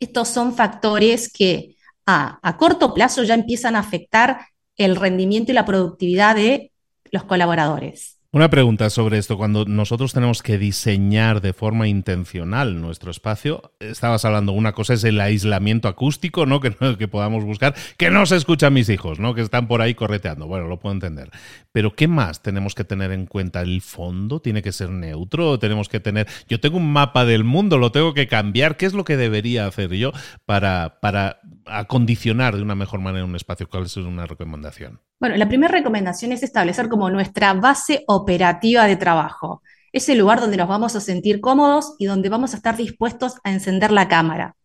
Estos 0.00 0.28
son 0.28 0.54
factores 0.54 1.32
que 1.32 1.76
a, 2.10 2.56
corto 2.56 2.94
plazo 2.94 3.22
ya 3.24 3.34
empiezan 3.34 3.76
a 3.76 3.80
afectar 3.80 4.46
el 4.76 4.96
rendimiento 4.96 5.52
y 5.52 5.54
la 5.54 5.64
productividad 5.64 6.36
de 6.36 6.72
los 7.10 7.24
colaboradores. 7.24 8.19
Una 8.32 8.48
pregunta 8.48 8.90
sobre 8.90 9.18
esto. 9.18 9.36
Cuando 9.36 9.64
nosotros 9.64 10.12
tenemos 10.12 10.40
que 10.40 10.56
diseñar 10.56 11.40
de 11.40 11.52
forma 11.52 11.88
intencional 11.88 12.80
nuestro 12.80 13.10
espacio, 13.10 13.72
estabas 13.80 14.24
hablando, 14.24 14.52
una 14.52 14.70
cosa 14.70 14.94
es 14.94 15.02
el 15.02 15.20
aislamiento 15.20 15.88
acústico, 15.88 16.46
¿no? 16.46 16.60
Que, 16.70 16.96
que 16.96 17.08
podamos 17.08 17.42
buscar, 17.42 17.74
que 17.96 18.08
no 18.10 18.24
se 18.26 18.36
escuchan 18.36 18.72
mis 18.72 18.88
hijos, 18.88 19.18
¿no? 19.18 19.34
Que 19.34 19.40
están 19.40 19.66
por 19.66 19.82
ahí 19.82 19.94
correteando. 19.96 20.46
Bueno, 20.46 20.68
lo 20.68 20.78
puedo 20.78 20.92
entender. 20.92 21.28
Pero 21.72 21.96
¿qué 21.96 22.06
más 22.06 22.40
tenemos 22.40 22.76
que 22.76 22.84
tener 22.84 23.10
en 23.10 23.26
cuenta? 23.26 23.62
¿El 23.62 23.80
fondo 23.80 24.40
tiene 24.40 24.62
que 24.62 24.70
ser 24.70 24.90
neutro? 24.90 25.50
¿O 25.50 25.58
tenemos 25.58 25.88
que 25.88 25.98
tener... 25.98 26.28
Yo 26.48 26.60
tengo 26.60 26.76
un 26.76 26.92
mapa 26.92 27.24
del 27.24 27.42
mundo, 27.42 27.78
lo 27.78 27.90
tengo 27.90 28.14
que 28.14 28.28
cambiar. 28.28 28.76
¿Qué 28.76 28.86
es 28.86 28.94
lo 28.94 29.02
que 29.02 29.16
debería 29.16 29.66
hacer 29.66 29.92
yo 29.94 30.12
para, 30.46 31.00
para 31.00 31.40
acondicionar 31.66 32.54
de 32.54 32.62
una 32.62 32.76
mejor 32.76 33.00
manera 33.00 33.24
un 33.24 33.34
espacio? 33.34 33.68
¿Cuál 33.68 33.86
es 33.86 33.96
una 33.96 34.26
recomendación? 34.26 35.00
Bueno, 35.20 35.36
la 35.36 35.48
primera 35.48 35.70
recomendación 35.70 36.32
es 36.32 36.42
establecer 36.42 36.88
como 36.88 37.10
nuestra 37.10 37.52
base 37.52 38.04
operativa 38.06 38.86
de 38.86 38.96
trabajo. 38.96 39.62
Ese 39.92 40.14
lugar 40.14 40.40
donde 40.40 40.56
nos 40.56 40.66
vamos 40.66 40.96
a 40.96 41.00
sentir 41.00 41.42
cómodos 41.42 41.94
y 41.98 42.06
donde 42.06 42.30
vamos 42.30 42.54
a 42.54 42.56
estar 42.56 42.74
dispuestos 42.74 43.34
a 43.44 43.52
encender 43.52 43.92
la 43.92 44.08
cámara. 44.08 44.56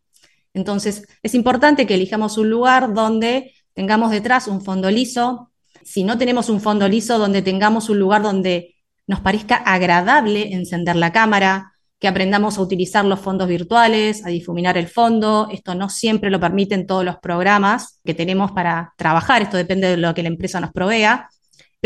Entonces, 0.53 1.05
es 1.21 1.35
importante 1.35 1.85
que 1.85 1.95
elijamos 1.95 2.37
un 2.37 2.49
lugar 2.49 2.93
donde 2.93 3.53
tengamos 3.73 4.11
detrás 4.11 4.47
un 4.47 4.61
fondo 4.61 4.89
liso. 4.89 5.51
Si 5.83 6.05
no 6.05 6.17
tenemos 6.17 6.47
un 6.47 6.61
fondo 6.61 6.87
liso, 6.87 7.19
donde 7.19 7.41
tengamos 7.41 7.89
un 7.89 7.99
lugar 7.99 8.21
donde 8.21 8.75
nos 9.07 9.19
parezca 9.19 9.57
agradable 9.57 10.53
encender 10.53 10.95
la 10.95 11.11
cámara, 11.11 11.73
que 11.99 12.07
aprendamos 12.07 12.57
a 12.57 12.61
utilizar 12.61 13.05
los 13.05 13.19
fondos 13.19 13.47
virtuales, 13.47 14.25
a 14.25 14.29
difuminar 14.29 14.77
el 14.77 14.87
fondo. 14.87 15.47
Esto 15.51 15.75
no 15.75 15.89
siempre 15.89 16.29
lo 16.29 16.39
permiten 16.39 16.87
todos 16.87 17.05
los 17.05 17.17
programas 17.17 17.99
que 18.03 18.13
tenemos 18.13 18.51
para 18.51 18.93
trabajar, 18.97 19.41
esto 19.41 19.57
depende 19.57 19.89
de 19.89 19.97
lo 19.97 20.13
que 20.13 20.23
la 20.23 20.29
empresa 20.29 20.59
nos 20.59 20.71
provea, 20.71 21.29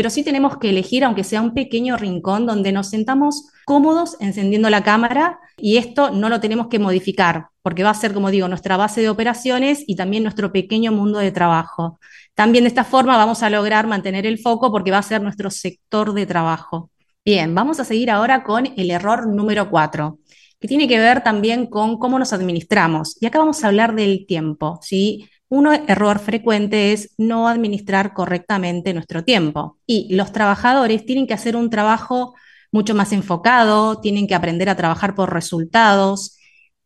pero 0.00 0.08
sí 0.08 0.24
tenemos 0.24 0.56
que 0.56 0.70
elegir, 0.70 1.04
aunque 1.04 1.24
sea 1.24 1.42
un 1.42 1.52
pequeño 1.52 1.98
rincón, 1.98 2.46
donde 2.46 2.72
nos 2.72 2.88
sentamos 2.88 3.50
cómodos 3.66 4.16
encendiendo 4.18 4.70
la 4.70 4.82
cámara 4.82 5.38
y 5.58 5.76
esto 5.76 6.10
no 6.10 6.30
lo 6.30 6.40
tenemos 6.40 6.68
que 6.68 6.78
modificar, 6.78 7.48
porque 7.60 7.82
va 7.82 7.90
a 7.90 7.94
ser, 7.94 8.14
como 8.14 8.30
digo, 8.30 8.48
nuestra 8.48 8.78
base 8.78 9.02
de 9.02 9.10
operaciones 9.10 9.84
y 9.86 9.96
también 9.96 10.22
nuestro 10.22 10.52
pequeño 10.52 10.90
mundo 10.90 11.18
de 11.18 11.32
trabajo. 11.32 12.00
También 12.34 12.64
de 12.64 12.68
esta 12.68 12.84
forma 12.84 13.18
vamos 13.18 13.42
a 13.42 13.50
lograr 13.50 13.86
mantener 13.86 14.24
el 14.24 14.38
foco 14.38 14.72
porque 14.72 14.90
va 14.90 14.96
a 14.96 15.02
ser 15.02 15.20
nuestro 15.20 15.50
sector 15.50 16.14
de 16.14 16.24
trabajo. 16.24 16.90
Bien, 17.32 17.54
vamos 17.54 17.78
a 17.78 17.84
seguir 17.84 18.10
ahora 18.10 18.42
con 18.42 18.66
el 18.76 18.90
error 18.90 19.28
número 19.28 19.70
cuatro, 19.70 20.18
que 20.58 20.66
tiene 20.66 20.88
que 20.88 20.98
ver 20.98 21.22
también 21.22 21.66
con 21.66 21.96
cómo 21.96 22.18
nos 22.18 22.32
administramos. 22.32 23.16
Y 23.20 23.26
acá 23.26 23.38
vamos 23.38 23.62
a 23.62 23.68
hablar 23.68 23.94
del 23.94 24.26
tiempo, 24.26 24.80
¿sí? 24.82 25.28
Un 25.48 25.68
error 25.68 26.18
frecuente 26.18 26.92
es 26.92 27.14
no 27.18 27.46
administrar 27.46 28.14
correctamente 28.14 28.92
nuestro 28.94 29.22
tiempo. 29.22 29.78
Y 29.86 30.12
los 30.12 30.32
trabajadores 30.32 31.06
tienen 31.06 31.28
que 31.28 31.34
hacer 31.34 31.54
un 31.54 31.70
trabajo 31.70 32.34
mucho 32.72 32.96
más 32.96 33.12
enfocado, 33.12 34.00
tienen 34.00 34.26
que 34.26 34.34
aprender 34.34 34.68
a 34.68 34.74
trabajar 34.74 35.14
por 35.14 35.32
resultados, 35.32 36.36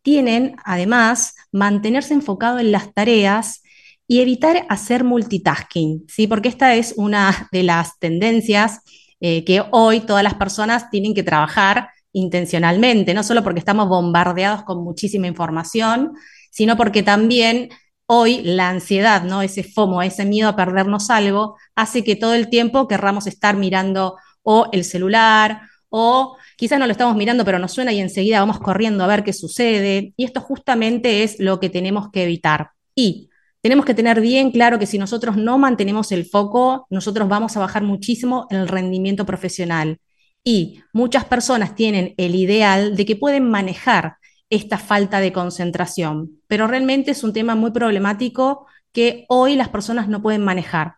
tienen 0.03 0.57
además 0.63 1.33
mantenerse 1.51 2.13
enfocado 2.13 2.59
en 2.59 2.71
las 2.71 2.93
tareas 2.93 3.63
y 4.07 4.19
evitar 4.19 4.67
hacer 4.69 5.05
multitasking, 5.05 6.05
¿sí? 6.07 6.27
Porque 6.27 6.49
esta 6.49 6.75
es 6.75 6.93
una 6.97 7.49
de 7.51 7.63
las 7.63 7.97
tendencias 7.97 8.81
eh, 9.27 9.43
que 9.43 9.63
hoy 9.71 10.01
todas 10.01 10.21
las 10.21 10.35
personas 10.35 10.91
tienen 10.91 11.15
que 11.15 11.23
trabajar 11.23 11.89
intencionalmente, 12.11 13.15
no 13.15 13.23
solo 13.23 13.43
porque 13.43 13.57
estamos 13.57 13.89
bombardeados 13.89 14.61
con 14.61 14.83
muchísima 14.83 15.25
información, 15.25 16.13
sino 16.51 16.77
porque 16.77 17.01
también 17.01 17.69
hoy 18.05 18.43
la 18.43 18.69
ansiedad, 18.69 19.23
¿no? 19.23 19.41
Ese 19.41 19.63
FOMO, 19.63 20.03
ese 20.03 20.25
miedo 20.25 20.47
a 20.47 20.55
perdernos 20.55 21.09
algo, 21.09 21.57
hace 21.73 22.03
que 22.03 22.15
todo 22.15 22.35
el 22.35 22.49
tiempo 22.51 22.87
querramos 22.87 23.25
estar 23.25 23.57
mirando 23.57 24.15
o 24.43 24.69
el 24.71 24.83
celular 24.83 25.61
o 25.89 26.37
quizás 26.55 26.77
no 26.77 26.85
lo 26.85 26.91
estamos 26.91 27.15
mirando, 27.15 27.45
pero 27.45 27.57
nos 27.57 27.71
suena 27.71 27.91
y 27.93 28.01
enseguida 28.01 28.41
vamos 28.41 28.59
corriendo 28.59 29.03
a 29.03 29.07
ver 29.07 29.23
qué 29.23 29.33
sucede. 29.33 30.13
Y 30.17 30.25
esto 30.25 30.39
justamente 30.39 31.23
es 31.23 31.39
lo 31.39 31.59
que 31.59 31.71
tenemos 31.71 32.11
que 32.11 32.25
evitar. 32.25 32.69
Y 32.93 33.31
tenemos 33.65 33.83
que 33.83 33.95
tener 33.95 34.21
bien 34.21 34.51
claro 34.51 34.77
que 34.77 34.85
si 34.85 34.99
nosotros 34.99 35.37
no 35.37 35.57
mantenemos 35.57 36.11
el 36.11 36.27
foco, 36.27 36.85
nosotros 36.91 37.27
vamos 37.27 37.57
a 37.57 37.61
bajar 37.61 37.81
muchísimo 37.81 38.45
el 38.51 38.67
rendimiento 38.67 39.25
profesional. 39.25 39.97
Y 40.43 40.83
muchas 40.93 41.25
personas 41.25 41.73
tienen 41.73 42.13
el 42.17 42.35
ideal 42.35 42.95
de 42.95 43.07
que 43.07 43.15
pueden 43.15 43.49
manejar 43.49 44.17
esta 44.51 44.77
falta 44.77 45.19
de 45.19 45.33
concentración, 45.33 46.41
pero 46.45 46.67
realmente 46.67 47.09
es 47.09 47.23
un 47.23 47.33
tema 47.33 47.55
muy 47.55 47.71
problemático 47.71 48.67
que 48.91 49.25
hoy 49.29 49.55
las 49.55 49.69
personas 49.69 50.07
no 50.09 50.21
pueden 50.21 50.43
manejar. 50.43 50.93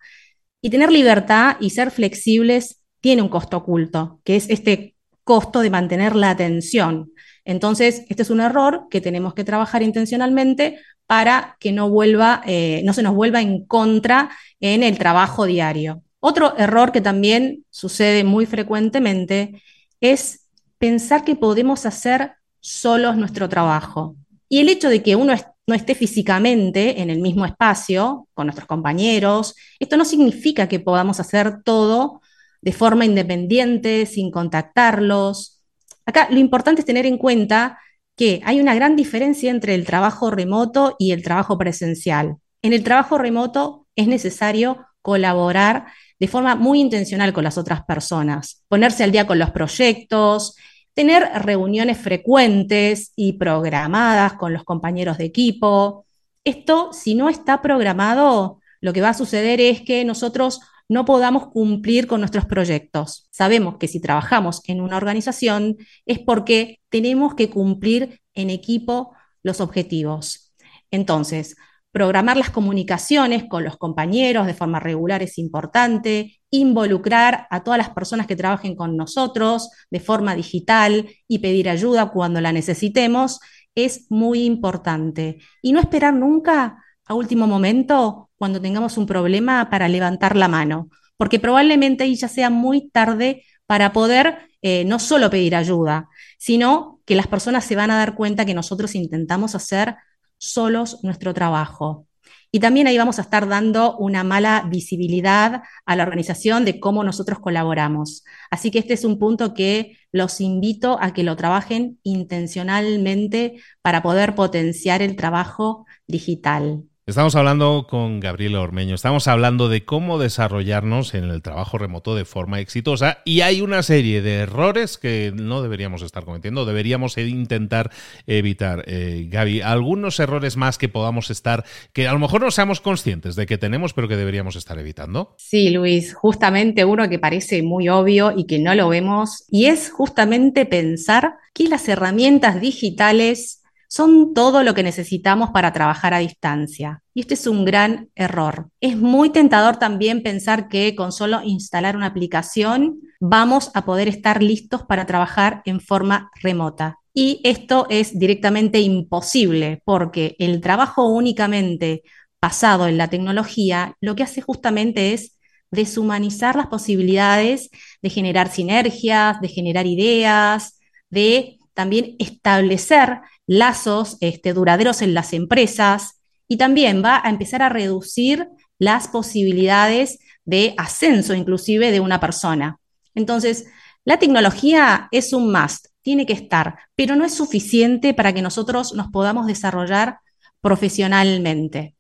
Y 0.62 0.70
tener 0.70 0.92
libertad 0.92 1.56
y 1.62 1.70
ser 1.70 1.90
flexibles 1.90 2.82
tiene 3.00 3.22
un 3.22 3.30
costo 3.30 3.56
oculto, 3.56 4.20
que 4.26 4.36
es 4.36 4.50
este 4.50 4.97
costo 5.28 5.60
de 5.60 5.70
mantener 5.70 6.16
la 6.16 6.32
atención. 6.32 7.12
Entonces, 7.46 8.06
este 8.10 8.24
es 8.24 8.30
un 8.30 8.42
error 8.42 8.88
que 8.90 9.02
tenemos 9.02 9.34
que 9.34 9.44
trabajar 9.44 9.84
intencionalmente 9.84 10.80
para 11.06 11.58
que 11.60 11.72
no, 11.72 11.90
vuelva, 11.90 12.42
eh, 12.46 12.82
no 12.84 12.94
se 12.94 13.04
nos 13.04 13.14
vuelva 13.14 13.42
en 13.42 13.66
contra 13.66 14.32
en 14.60 14.82
el 14.82 14.98
trabajo 14.98 15.46
diario. 15.46 16.02
Otro 16.20 16.58
error 16.58 16.92
que 16.92 17.02
también 17.02 17.66
sucede 17.70 18.24
muy 18.24 18.46
frecuentemente 18.46 19.62
es 20.02 20.48
pensar 20.78 21.24
que 21.24 21.36
podemos 21.36 21.86
hacer 21.86 22.34
solos 22.60 23.18
nuestro 23.18 23.48
trabajo. 23.48 24.16
Y 24.50 24.60
el 24.60 24.70
hecho 24.70 24.90
de 24.90 25.04
que 25.04 25.16
uno 25.16 25.34
no 25.68 25.76
esté 25.76 25.94
físicamente 25.94 27.02
en 27.02 27.10
el 27.10 27.20
mismo 27.20 27.46
espacio 27.46 28.28
con 28.34 28.48
nuestros 28.48 28.68
compañeros, 28.68 29.56
esto 29.80 29.98
no 29.98 30.06
significa 30.06 30.68
que 30.68 30.80
podamos 30.80 31.20
hacer 31.20 31.64
todo 31.64 32.22
de 32.68 32.74
forma 32.74 33.06
independiente, 33.06 34.06
sin 34.06 34.30
contactarlos. 34.30 35.62
Acá 36.06 36.28
lo 36.30 36.38
importante 36.38 36.82
es 36.82 36.86
tener 36.86 37.06
en 37.06 37.18
cuenta 37.18 37.80
que 38.18 38.42
hay 38.44 38.60
una 38.60 38.76
gran 38.76 38.98
diferencia 38.98 39.52
entre 39.52 39.74
el 39.74 39.86
trabajo 39.86 40.32
remoto 40.32 40.98
y 41.00 41.14
el 41.14 41.24
trabajo 41.24 41.58
presencial. 41.58 42.36
En 42.62 42.74
el 42.74 42.84
trabajo 42.84 43.18
remoto 43.18 43.88
es 43.96 44.10
necesario 44.10 44.86
colaborar 45.02 45.86
de 46.20 46.28
forma 46.28 46.56
muy 46.56 46.82
intencional 46.82 47.32
con 47.32 47.46
las 47.46 47.58
otras 47.58 47.86
personas, 47.86 48.66
ponerse 48.68 49.06
al 49.06 49.14
día 49.14 49.26
con 49.26 49.40
los 49.40 49.52
proyectos, 49.52 50.58
tener 50.94 51.24
reuniones 51.36 51.98
frecuentes 51.98 53.14
y 53.16 53.38
programadas 53.38 54.34
con 54.34 54.52
los 54.52 54.66
compañeros 54.66 55.18
de 55.18 55.24
equipo. 55.24 56.06
Esto, 56.44 56.92
si 56.92 57.16
no 57.16 57.30
está 57.30 57.62
programado, 57.62 58.60
lo 58.82 58.92
que 58.92 59.00
va 59.00 59.12
a 59.12 59.14
suceder 59.14 59.62
es 59.62 59.84
que 59.84 60.04
nosotros 60.04 60.60
no 60.90 61.06
podamos 61.06 61.48
cumplir 61.48 62.08
con 62.08 62.22
nuestros 62.22 62.46
proyectos. 62.46 63.28
Sabemos 63.32 63.78
que 63.78 63.88
si 63.88 64.00
trabajamos 64.00 64.62
en 64.68 64.82
una 64.82 64.98
organización 64.98 65.78
es 66.06 66.20
porque 66.20 66.80
tenemos 66.90 67.36
que 67.36 67.50
cumplir 67.50 68.22
en 68.34 68.50
equipo 68.50 69.14
los 69.44 69.62
objetivos. 69.62 70.54
Entonces, 70.92 71.56
programar 71.92 72.38
las 72.38 72.52
comunicaciones 72.52 73.46
con 73.50 73.64
los 73.64 73.78
compañeros 73.78 74.46
de 74.46 74.54
forma 74.54 74.80
regular 74.80 75.24
es 75.24 75.38
importante, 75.38 76.40
involucrar 76.52 77.48
a 77.50 77.64
todas 77.64 77.78
las 77.78 77.90
personas 77.90 78.28
que 78.28 78.36
trabajen 78.36 78.76
con 78.76 78.96
nosotros 78.96 79.70
de 79.90 80.00
forma 80.00 80.36
digital 80.36 81.10
y 81.28 81.40
pedir 81.40 81.70
ayuda 81.70 82.12
cuando 82.12 82.40
la 82.40 82.52
necesitemos 82.52 83.40
es 83.76 84.08
muy 84.10 84.44
importante. 84.44 85.40
Y 85.62 85.74
no 85.74 85.80
esperar 85.80 86.14
nunca 86.14 86.84
a 87.06 87.14
último 87.14 87.48
momento 87.48 88.27
cuando 88.38 88.62
tengamos 88.62 88.98
un 88.98 89.06
problema 89.06 89.70
para 89.70 89.88
levantar 89.88 90.36
la 90.36 90.48
mano, 90.48 90.90
porque 91.18 91.40
probablemente 91.40 92.04
ahí 92.04 92.16
ya 92.16 92.28
sea 92.28 92.50
muy 92.50 92.90
tarde 92.90 93.44
para 93.66 93.92
poder 93.92 94.50
eh, 94.62 94.86
no 94.86 95.00
solo 95.00 95.30
pedir 95.30 95.56
ayuda, 95.56 96.10
sino 96.38 97.02
que 97.06 97.16
las 97.16 97.28
personas 97.28 97.66
se 97.66 97.76
van 97.76 97.92
a 97.92 97.98
dar 97.98 98.16
cuenta 98.16 98.46
que 98.46 98.54
nosotros 98.54 98.96
intentamos 98.96 99.56
hacer 99.56 99.96
solos 100.38 101.04
nuestro 101.04 101.34
trabajo. 101.34 102.08
Y 102.52 102.60
también 102.60 102.88
ahí 102.88 102.98
vamos 102.98 103.20
a 103.20 103.24
estar 103.24 103.48
dando 103.48 103.98
una 103.98 104.24
mala 104.24 104.66
visibilidad 104.70 105.64
a 105.86 105.96
la 105.96 106.04
organización 106.04 106.64
de 106.64 106.80
cómo 106.80 107.04
nosotros 107.04 107.40
colaboramos. 107.40 108.24
Así 108.50 108.72
que 108.72 108.80
este 108.80 108.94
es 108.94 109.04
un 109.04 109.20
punto 109.20 109.54
que 109.54 109.98
los 110.12 110.40
invito 110.40 110.98
a 111.02 111.14
que 111.14 111.24
lo 111.24 111.36
trabajen 111.36 112.00
intencionalmente 112.04 113.62
para 113.82 114.02
poder 114.02 114.34
potenciar 114.36 115.02
el 115.02 115.16
trabajo 115.16 115.86
digital. 116.08 116.84
Estamos 117.08 117.38
hablando 117.38 117.88
con 117.90 118.20
Gabriela 118.20 118.60
Ormeño, 118.60 118.94
estamos 118.94 119.30
hablando 119.30 119.70
de 119.70 119.86
cómo 119.86 120.20
desarrollarnos 120.20 121.14
en 121.14 121.24
el 121.24 121.42
trabajo 121.42 121.78
remoto 121.78 122.16
de 122.16 122.26
forma 122.26 122.60
exitosa 122.60 123.20
y 123.24 123.40
hay 123.40 123.62
una 123.62 123.82
serie 123.82 124.22
de 124.22 124.40
errores 124.40 124.98
que 124.98 125.32
no 125.34 125.62
deberíamos 125.62 126.02
estar 126.02 126.26
cometiendo, 126.26 126.66
deberíamos 126.66 127.18
intentar 127.18 127.92
evitar. 128.26 128.84
Eh, 128.88 129.30
Gaby, 129.30 129.62
algunos 129.62 130.20
errores 130.20 130.58
más 130.58 130.78
que 130.78 130.90
podamos 130.90 131.30
estar, 131.30 131.64
que 131.94 132.10
a 132.10 132.12
lo 132.12 132.20
mejor 132.20 132.42
no 132.42 132.52
seamos 132.52 132.82
conscientes 132.82 133.38
de 133.38 133.46
que 133.46 133.58
tenemos, 133.58 133.94
pero 133.94 134.10
que 134.10 134.18
deberíamos 134.18 134.58
estar 134.58 134.78
evitando. 134.78 135.34
Sí, 135.38 135.70
Luis, 135.70 136.14
justamente 136.14 136.84
uno 136.84 137.08
que 137.08 137.20
parece 137.20 137.64
muy 137.64 137.88
obvio 137.88 138.34
y 138.36 138.48
que 138.48 138.60
no 138.60 138.76
lo 138.76 138.90
vemos, 138.90 139.46
y 139.50 139.68
es 139.68 139.92
justamente 139.92 140.66
pensar 140.66 141.36
que 141.54 141.70
las 141.70 141.88
herramientas 141.88 142.60
digitales 142.60 143.64
son 143.88 144.34
todo 144.34 144.64
lo 144.64 144.74
que 144.74 144.84
necesitamos 144.84 145.52
para 145.52 145.74
trabajar 145.74 146.14
a 146.14 146.20
distancia. 146.20 147.04
Y 147.14 147.22
este 147.22 147.36
es 147.36 147.48
un 147.48 147.66
gran 147.66 148.10
error. 148.16 148.70
Es 148.82 148.98
muy 148.98 149.30
tentador 149.30 149.78
también 149.78 150.24
pensar 150.24 150.68
que 150.68 150.96
con 150.96 151.12
solo 151.12 151.42
instalar 151.44 151.96
una 151.96 152.08
aplicación 152.08 153.00
vamos 153.20 153.72
a 153.74 153.86
poder 153.86 154.08
estar 154.08 154.44
listos 154.44 154.84
para 154.84 155.06
trabajar 155.06 155.62
en 155.66 155.80
forma 155.80 156.30
remota. 156.42 157.00
Y 157.14 157.42
esto 157.44 157.88
es 157.90 158.20
directamente 158.20 158.80
imposible 158.80 159.82
porque 159.86 160.36
el 160.38 160.62
trabajo 160.62 161.08
únicamente 161.08 162.04
basado 162.40 162.88
en 162.88 162.98
la 162.98 163.10
tecnología 163.10 163.96
lo 164.02 164.16
que 164.16 164.24
hace 164.24 164.42
justamente 164.42 165.14
es 165.14 165.38
deshumanizar 165.72 166.56
las 166.56 166.68
posibilidades 166.68 167.70
de 168.02 168.10
generar 168.10 168.52
sinergias, 168.52 169.42
de 169.42 169.48
generar 169.48 169.86
ideas, 169.88 170.80
de 171.10 171.57
también 171.78 172.16
establecer 172.18 173.20
lazos 173.46 174.18
este, 174.20 174.54
duraderos 174.54 175.04
en 175.04 175.14
las 175.14 175.32
empresas 175.32 176.20
y 176.48 176.58
también 176.58 177.04
va 177.06 177.22
a 177.24 177.30
empezar 177.30 177.62
a 177.62 177.70
reducir 177.70 178.48
las 178.80 179.08
posibilidades 179.08 180.18
de 180.44 180.74
ascenso 180.78 181.36
inclusive 181.36 181.92
de 181.92 182.00
una 182.00 182.20
persona. 182.20 182.80
Entonces, 183.14 183.68
la 184.06 184.18
tecnología 184.18 185.08
es 185.12 185.34
un 185.34 185.52
must, 185.52 185.90
tiene 186.02 186.26
que 186.26 186.34
estar, 186.34 186.80
pero 186.96 187.16
no 187.16 187.24
es 187.24 187.36
suficiente 187.36 188.16
para 188.16 188.34
que 188.34 188.42
nosotros 188.42 188.96
nos 188.96 189.10
podamos 189.10 189.46
desarrollar 189.46 190.18
profesionalmente. 190.62 191.94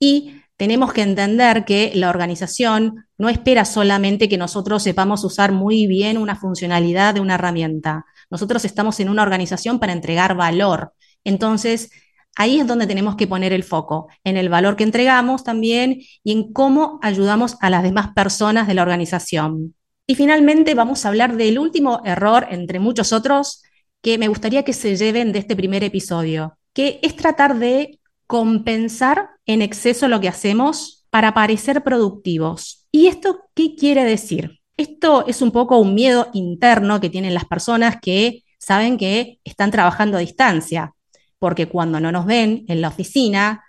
Y 0.00 0.42
tenemos 0.56 0.92
que 0.92 1.02
entender 1.02 1.64
que 1.64 1.92
la 1.94 2.10
organización 2.10 3.06
no 3.18 3.28
espera 3.28 3.64
solamente 3.64 4.28
que 4.28 4.36
nosotros 4.36 4.82
sepamos 4.82 5.22
usar 5.22 5.52
muy 5.52 5.86
bien 5.86 6.18
una 6.18 6.34
funcionalidad 6.34 7.14
de 7.14 7.20
una 7.20 7.34
herramienta. 7.34 8.04
Nosotros 8.32 8.64
estamos 8.64 8.98
en 8.98 9.10
una 9.10 9.22
organización 9.22 9.78
para 9.78 9.92
entregar 9.92 10.34
valor. 10.34 10.94
Entonces, 11.22 11.90
ahí 12.34 12.58
es 12.58 12.66
donde 12.66 12.86
tenemos 12.86 13.14
que 13.14 13.26
poner 13.26 13.52
el 13.52 13.62
foco, 13.62 14.08
en 14.24 14.38
el 14.38 14.48
valor 14.48 14.74
que 14.74 14.84
entregamos 14.84 15.44
también 15.44 16.00
y 16.24 16.32
en 16.32 16.50
cómo 16.54 16.98
ayudamos 17.02 17.58
a 17.60 17.68
las 17.68 17.82
demás 17.82 18.08
personas 18.14 18.66
de 18.66 18.72
la 18.72 18.82
organización. 18.82 19.74
Y 20.06 20.14
finalmente 20.14 20.74
vamos 20.74 21.04
a 21.04 21.08
hablar 21.08 21.36
del 21.36 21.58
último 21.58 22.00
error, 22.06 22.46
entre 22.50 22.78
muchos 22.78 23.12
otros, 23.12 23.62
que 24.00 24.16
me 24.16 24.28
gustaría 24.28 24.64
que 24.64 24.72
se 24.72 24.96
lleven 24.96 25.32
de 25.32 25.40
este 25.40 25.54
primer 25.54 25.84
episodio, 25.84 26.56
que 26.72 27.00
es 27.02 27.14
tratar 27.14 27.58
de 27.58 28.00
compensar 28.26 29.28
en 29.44 29.60
exceso 29.60 30.08
lo 30.08 30.22
que 30.22 30.28
hacemos 30.28 31.06
para 31.10 31.34
parecer 31.34 31.84
productivos. 31.84 32.88
¿Y 32.90 33.08
esto 33.08 33.42
qué 33.54 33.74
quiere 33.76 34.04
decir? 34.04 34.61
Esto 34.76 35.26
es 35.26 35.42
un 35.42 35.52
poco 35.52 35.78
un 35.78 35.94
miedo 35.94 36.28
interno 36.32 37.00
que 37.00 37.10
tienen 37.10 37.34
las 37.34 37.44
personas 37.44 37.96
que 38.00 38.44
saben 38.58 38.96
que 38.96 39.38
están 39.44 39.70
trabajando 39.70 40.16
a 40.16 40.20
distancia, 40.20 40.94
porque 41.38 41.66
cuando 41.68 42.00
no 42.00 42.12
nos 42.12 42.26
ven 42.26 42.64
en 42.68 42.80
la 42.80 42.88
oficina, 42.88 43.64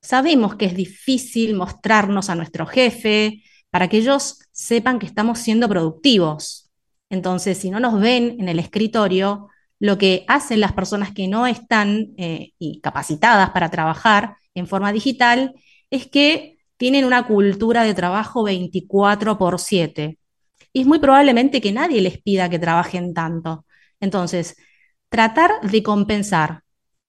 sabemos 0.00 0.56
que 0.56 0.66
es 0.66 0.74
difícil 0.74 1.54
mostrarnos 1.54 2.30
a 2.30 2.34
nuestro 2.34 2.66
jefe 2.66 3.42
para 3.70 3.88
que 3.88 3.98
ellos 3.98 4.38
sepan 4.52 4.98
que 4.98 5.06
estamos 5.06 5.38
siendo 5.38 5.68
productivos. 5.68 6.70
Entonces, 7.10 7.58
si 7.58 7.70
no 7.70 7.80
nos 7.80 8.00
ven 8.00 8.36
en 8.40 8.48
el 8.48 8.58
escritorio, 8.58 9.48
lo 9.78 9.98
que 9.98 10.24
hacen 10.28 10.60
las 10.60 10.72
personas 10.72 11.12
que 11.12 11.28
no 11.28 11.46
están 11.46 12.12
eh, 12.16 12.52
capacitadas 12.82 13.50
para 13.50 13.70
trabajar 13.70 14.36
en 14.54 14.66
forma 14.66 14.92
digital 14.92 15.54
es 15.90 16.06
que 16.06 16.58
tienen 16.76 17.04
una 17.04 17.26
cultura 17.26 17.84
de 17.84 17.94
trabajo 17.94 18.42
24 18.42 19.38
por 19.38 19.58
7 19.58 20.18
y 20.72 20.82
es 20.82 20.86
muy 20.86 20.98
probablemente 20.98 21.60
que 21.60 21.72
nadie 21.72 22.00
les 22.00 22.20
pida 22.20 22.48
que 22.48 22.58
trabajen 22.58 23.14
tanto. 23.14 23.66
Entonces, 24.00 24.56
tratar 25.08 25.60
de 25.62 25.82
compensar 25.82 26.62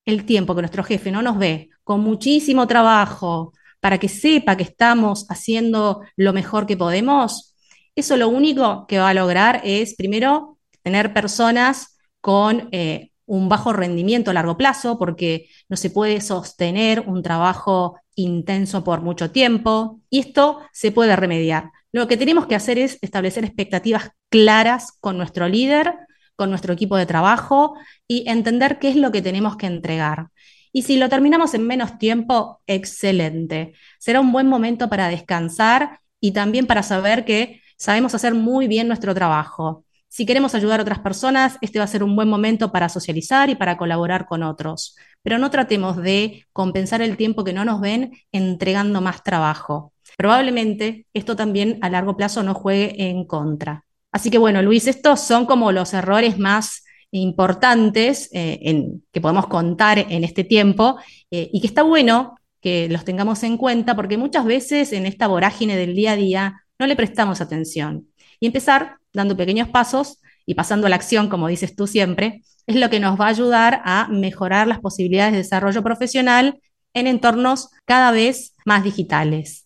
el 0.06 0.26
tiempo 0.26 0.56
que 0.56 0.62
nuestro 0.62 0.84
jefe 0.84 1.12
no 1.12 1.22
nos 1.22 1.38
ve 1.38 1.70
con 1.84 2.02
muchísimo 2.02 2.68
trabajo 2.68 3.54
para 3.80 4.00
que 4.00 4.10
sepa 4.10 4.58
que 4.58 4.64
estamos 4.64 5.26
haciendo 5.30 6.02
lo 6.16 6.34
mejor 6.34 6.66
que 6.66 6.78
podemos, 6.78 7.56
eso 7.96 8.16
lo 8.18 8.30
único 8.30 8.86
que 8.88 9.00
va 9.00 9.10
a 9.10 9.14
lograr 9.14 9.62
es, 9.64 9.96
primero, 9.96 10.58
tener 10.82 11.14
personas 11.14 11.98
con 12.22 12.70
eh, 12.72 13.12
un 13.26 13.50
bajo 13.50 13.74
rendimiento 13.74 14.32
a 14.32 14.34
largo 14.34 14.58
plazo, 14.58 14.98
porque 14.98 15.48
no 15.68 15.78
se 15.78 15.90
puede 15.90 16.22
sostener 16.22 17.02
un 17.02 17.22
trabajo 17.24 18.00
intenso 18.16 18.84
por 18.84 19.02
mucho 19.02 19.32
tiempo, 19.32 20.00
y 20.10 20.20
esto 20.20 20.60
se 20.72 20.92
puede 20.92 21.16
remediar. 21.16 21.72
Lo 21.92 22.08
que 22.08 22.18
tenemos 22.18 22.48
que 22.48 22.56
hacer 22.56 22.78
es 22.78 22.98
establecer 23.02 23.44
expectativas 23.44 24.12
claras 24.30 24.94
con 25.02 25.18
nuestro 25.18 25.50
líder, 25.50 25.94
con 26.38 26.50
nuestro 26.50 26.74
equipo 26.74 26.96
de 26.96 27.06
trabajo 27.06 27.76
y 28.08 28.28
entender 28.30 28.80
qué 28.80 28.90
es 28.90 28.96
lo 28.96 29.12
que 29.12 29.22
tenemos 29.22 29.58
que 29.58 29.68
entregar. 29.68 30.30
Y 30.72 30.84
si 30.84 30.98
lo 30.98 31.10
terminamos 31.10 31.54
en 31.54 31.68
menos 31.68 31.98
tiempo, 31.98 32.62
excelente. 32.66 33.74
Será 34.00 34.22
un 34.22 34.32
buen 34.32 34.48
momento 34.48 34.90
para 34.90 35.10
descansar 35.10 36.00
y 36.22 36.32
también 36.32 36.66
para 36.66 36.82
saber 36.82 37.26
que 37.26 37.62
sabemos 37.78 38.16
hacer 38.16 38.36
muy 38.36 38.68
bien 38.68 38.88
nuestro 38.88 39.14
trabajo. 39.14 39.84
Si 40.08 40.26
queremos 40.26 40.56
ayudar 40.56 40.80
a 40.80 40.84
otras 40.84 41.00
personas, 41.00 41.58
este 41.62 41.80
va 41.80 41.86
a 41.86 41.88
ser 41.88 42.04
un 42.04 42.16
buen 42.16 42.30
momento 42.30 42.72
para 42.72 42.88
socializar 42.88 43.50
y 43.50 43.56
para 43.56 43.78
colaborar 43.78 44.28
con 44.28 44.44
otros. 44.44 44.96
Pero 45.24 45.38
no 45.40 45.50
tratemos 45.50 45.98
de 45.98 46.46
compensar 46.54 47.02
el 47.02 47.18
tiempo 47.18 47.44
que 47.44 47.54
no 47.54 47.66
nos 47.66 47.82
ven 47.82 48.14
entregando 48.32 49.02
más 49.02 49.24
trabajo 49.24 49.91
probablemente 50.22 51.08
esto 51.16 51.36
también 51.36 51.80
a 51.82 51.90
largo 51.90 52.16
plazo 52.16 52.44
no 52.44 52.54
juegue 52.54 53.10
en 53.10 53.26
contra. 53.26 53.86
Así 54.12 54.30
que 54.30 54.38
bueno, 54.38 54.62
Luis, 54.62 54.86
estos 54.88 55.20
son 55.22 55.48
como 55.48 55.72
los 55.72 55.96
errores 55.96 56.38
más 56.38 56.84
importantes 57.10 58.30
eh, 58.34 58.86
que 59.12 59.20
podemos 59.20 59.48
contar 59.48 59.98
en 59.98 60.24
este 60.24 60.44
tiempo 60.44 61.00
eh, 61.32 61.50
y 61.52 61.60
que 61.60 61.66
está 61.66 61.82
bueno 61.82 62.36
que 62.62 62.88
los 62.88 63.04
tengamos 63.04 63.42
en 63.42 63.58
cuenta 63.58 63.96
porque 63.96 64.16
muchas 64.20 64.46
veces 64.46 64.94
en 64.94 65.08
esta 65.08 65.26
vorágine 65.26 65.76
del 65.76 65.96
día 65.96 66.12
a 66.12 66.16
día 66.16 66.62
no 66.78 66.86
le 66.86 66.96
prestamos 66.96 67.42
atención. 67.42 68.06
Y 68.40 68.46
empezar 68.46 68.98
dando 69.14 69.36
pequeños 69.36 69.70
pasos 69.70 70.20
y 70.46 70.54
pasando 70.54 70.86
a 70.86 70.92
la 70.92 70.98
acción, 70.98 71.30
como 71.30 71.48
dices 71.48 71.76
tú 71.76 71.88
siempre, 71.88 72.44
es 72.68 72.76
lo 72.76 72.92
que 72.92 73.00
nos 73.00 73.20
va 73.20 73.26
a 73.26 73.30
ayudar 73.30 73.82
a 73.86 74.08
mejorar 74.08 74.68
las 74.68 74.82
posibilidades 74.82 75.32
de 75.32 75.40
desarrollo 75.40 75.82
profesional 75.82 76.60
en 76.94 77.08
entornos 77.08 77.70
cada 77.86 78.12
vez 78.12 78.54
más 78.66 78.84
digitales. 78.84 79.64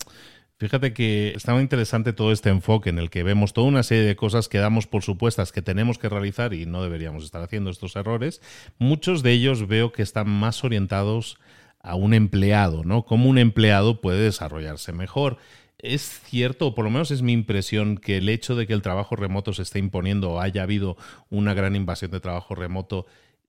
Fíjate 0.57 0.93
que 0.93 1.33
está 1.35 1.53
muy 1.53 1.63
interesante 1.63 2.13
todo 2.13 2.31
este 2.31 2.49
enfoque 2.49 2.89
en 2.89 2.97
el 2.97 3.09
que 3.09 3.23
vemos 3.23 3.51
toda 3.51 3.67
una 3.67 3.83
serie 3.83 4.05
de 4.05 4.15
cosas 4.15 4.47
que 4.47 4.57
damos 4.57 4.87
por 4.87 5.03
supuestas 5.03 5.51
que 5.51 5.61
tenemos 5.61 5.97
que 5.97 6.07
realizar 6.07 6.53
y 6.53 6.65
no 6.65 6.81
deberíamos 6.81 7.25
estar 7.25 7.41
haciendo 7.41 7.69
estos 7.69 7.97
errores. 7.97 8.41
Muchos 8.79 9.21
de 9.21 9.33
ellos 9.33 9.67
veo 9.67 9.91
que 9.91 10.01
están 10.01 10.29
más 10.29 10.63
orientados 10.63 11.37
a 11.81 11.95
un 11.95 12.13
empleado, 12.13 12.85
¿no? 12.85 13.03
Cómo 13.03 13.29
un 13.29 13.37
empleado 13.37 13.99
puede 13.99 14.23
desarrollarse 14.23 14.93
mejor. 14.93 15.39
Es 15.77 16.21
cierto, 16.23 16.67
o 16.67 16.73
por 16.73 16.85
lo 16.85 16.91
menos 16.91 17.11
es 17.11 17.21
mi 17.21 17.33
impresión, 17.33 17.97
que 17.97 18.15
el 18.15 18.29
hecho 18.29 18.55
de 18.55 18.65
que 18.65 18.73
el 18.73 18.81
trabajo 18.81 19.17
remoto 19.17 19.51
se 19.51 19.61
esté 19.61 19.79
imponiendo 19.79 20.31
o 20.31 20.39
haya 20.39 20.63
habido 20.63 20.95
una 21.29 21.53
gran 21.53 21.75
invasión 21.75 22.11
de 22.11 22.21
trabajo 22.21 22.55
remoto 22.55 23.05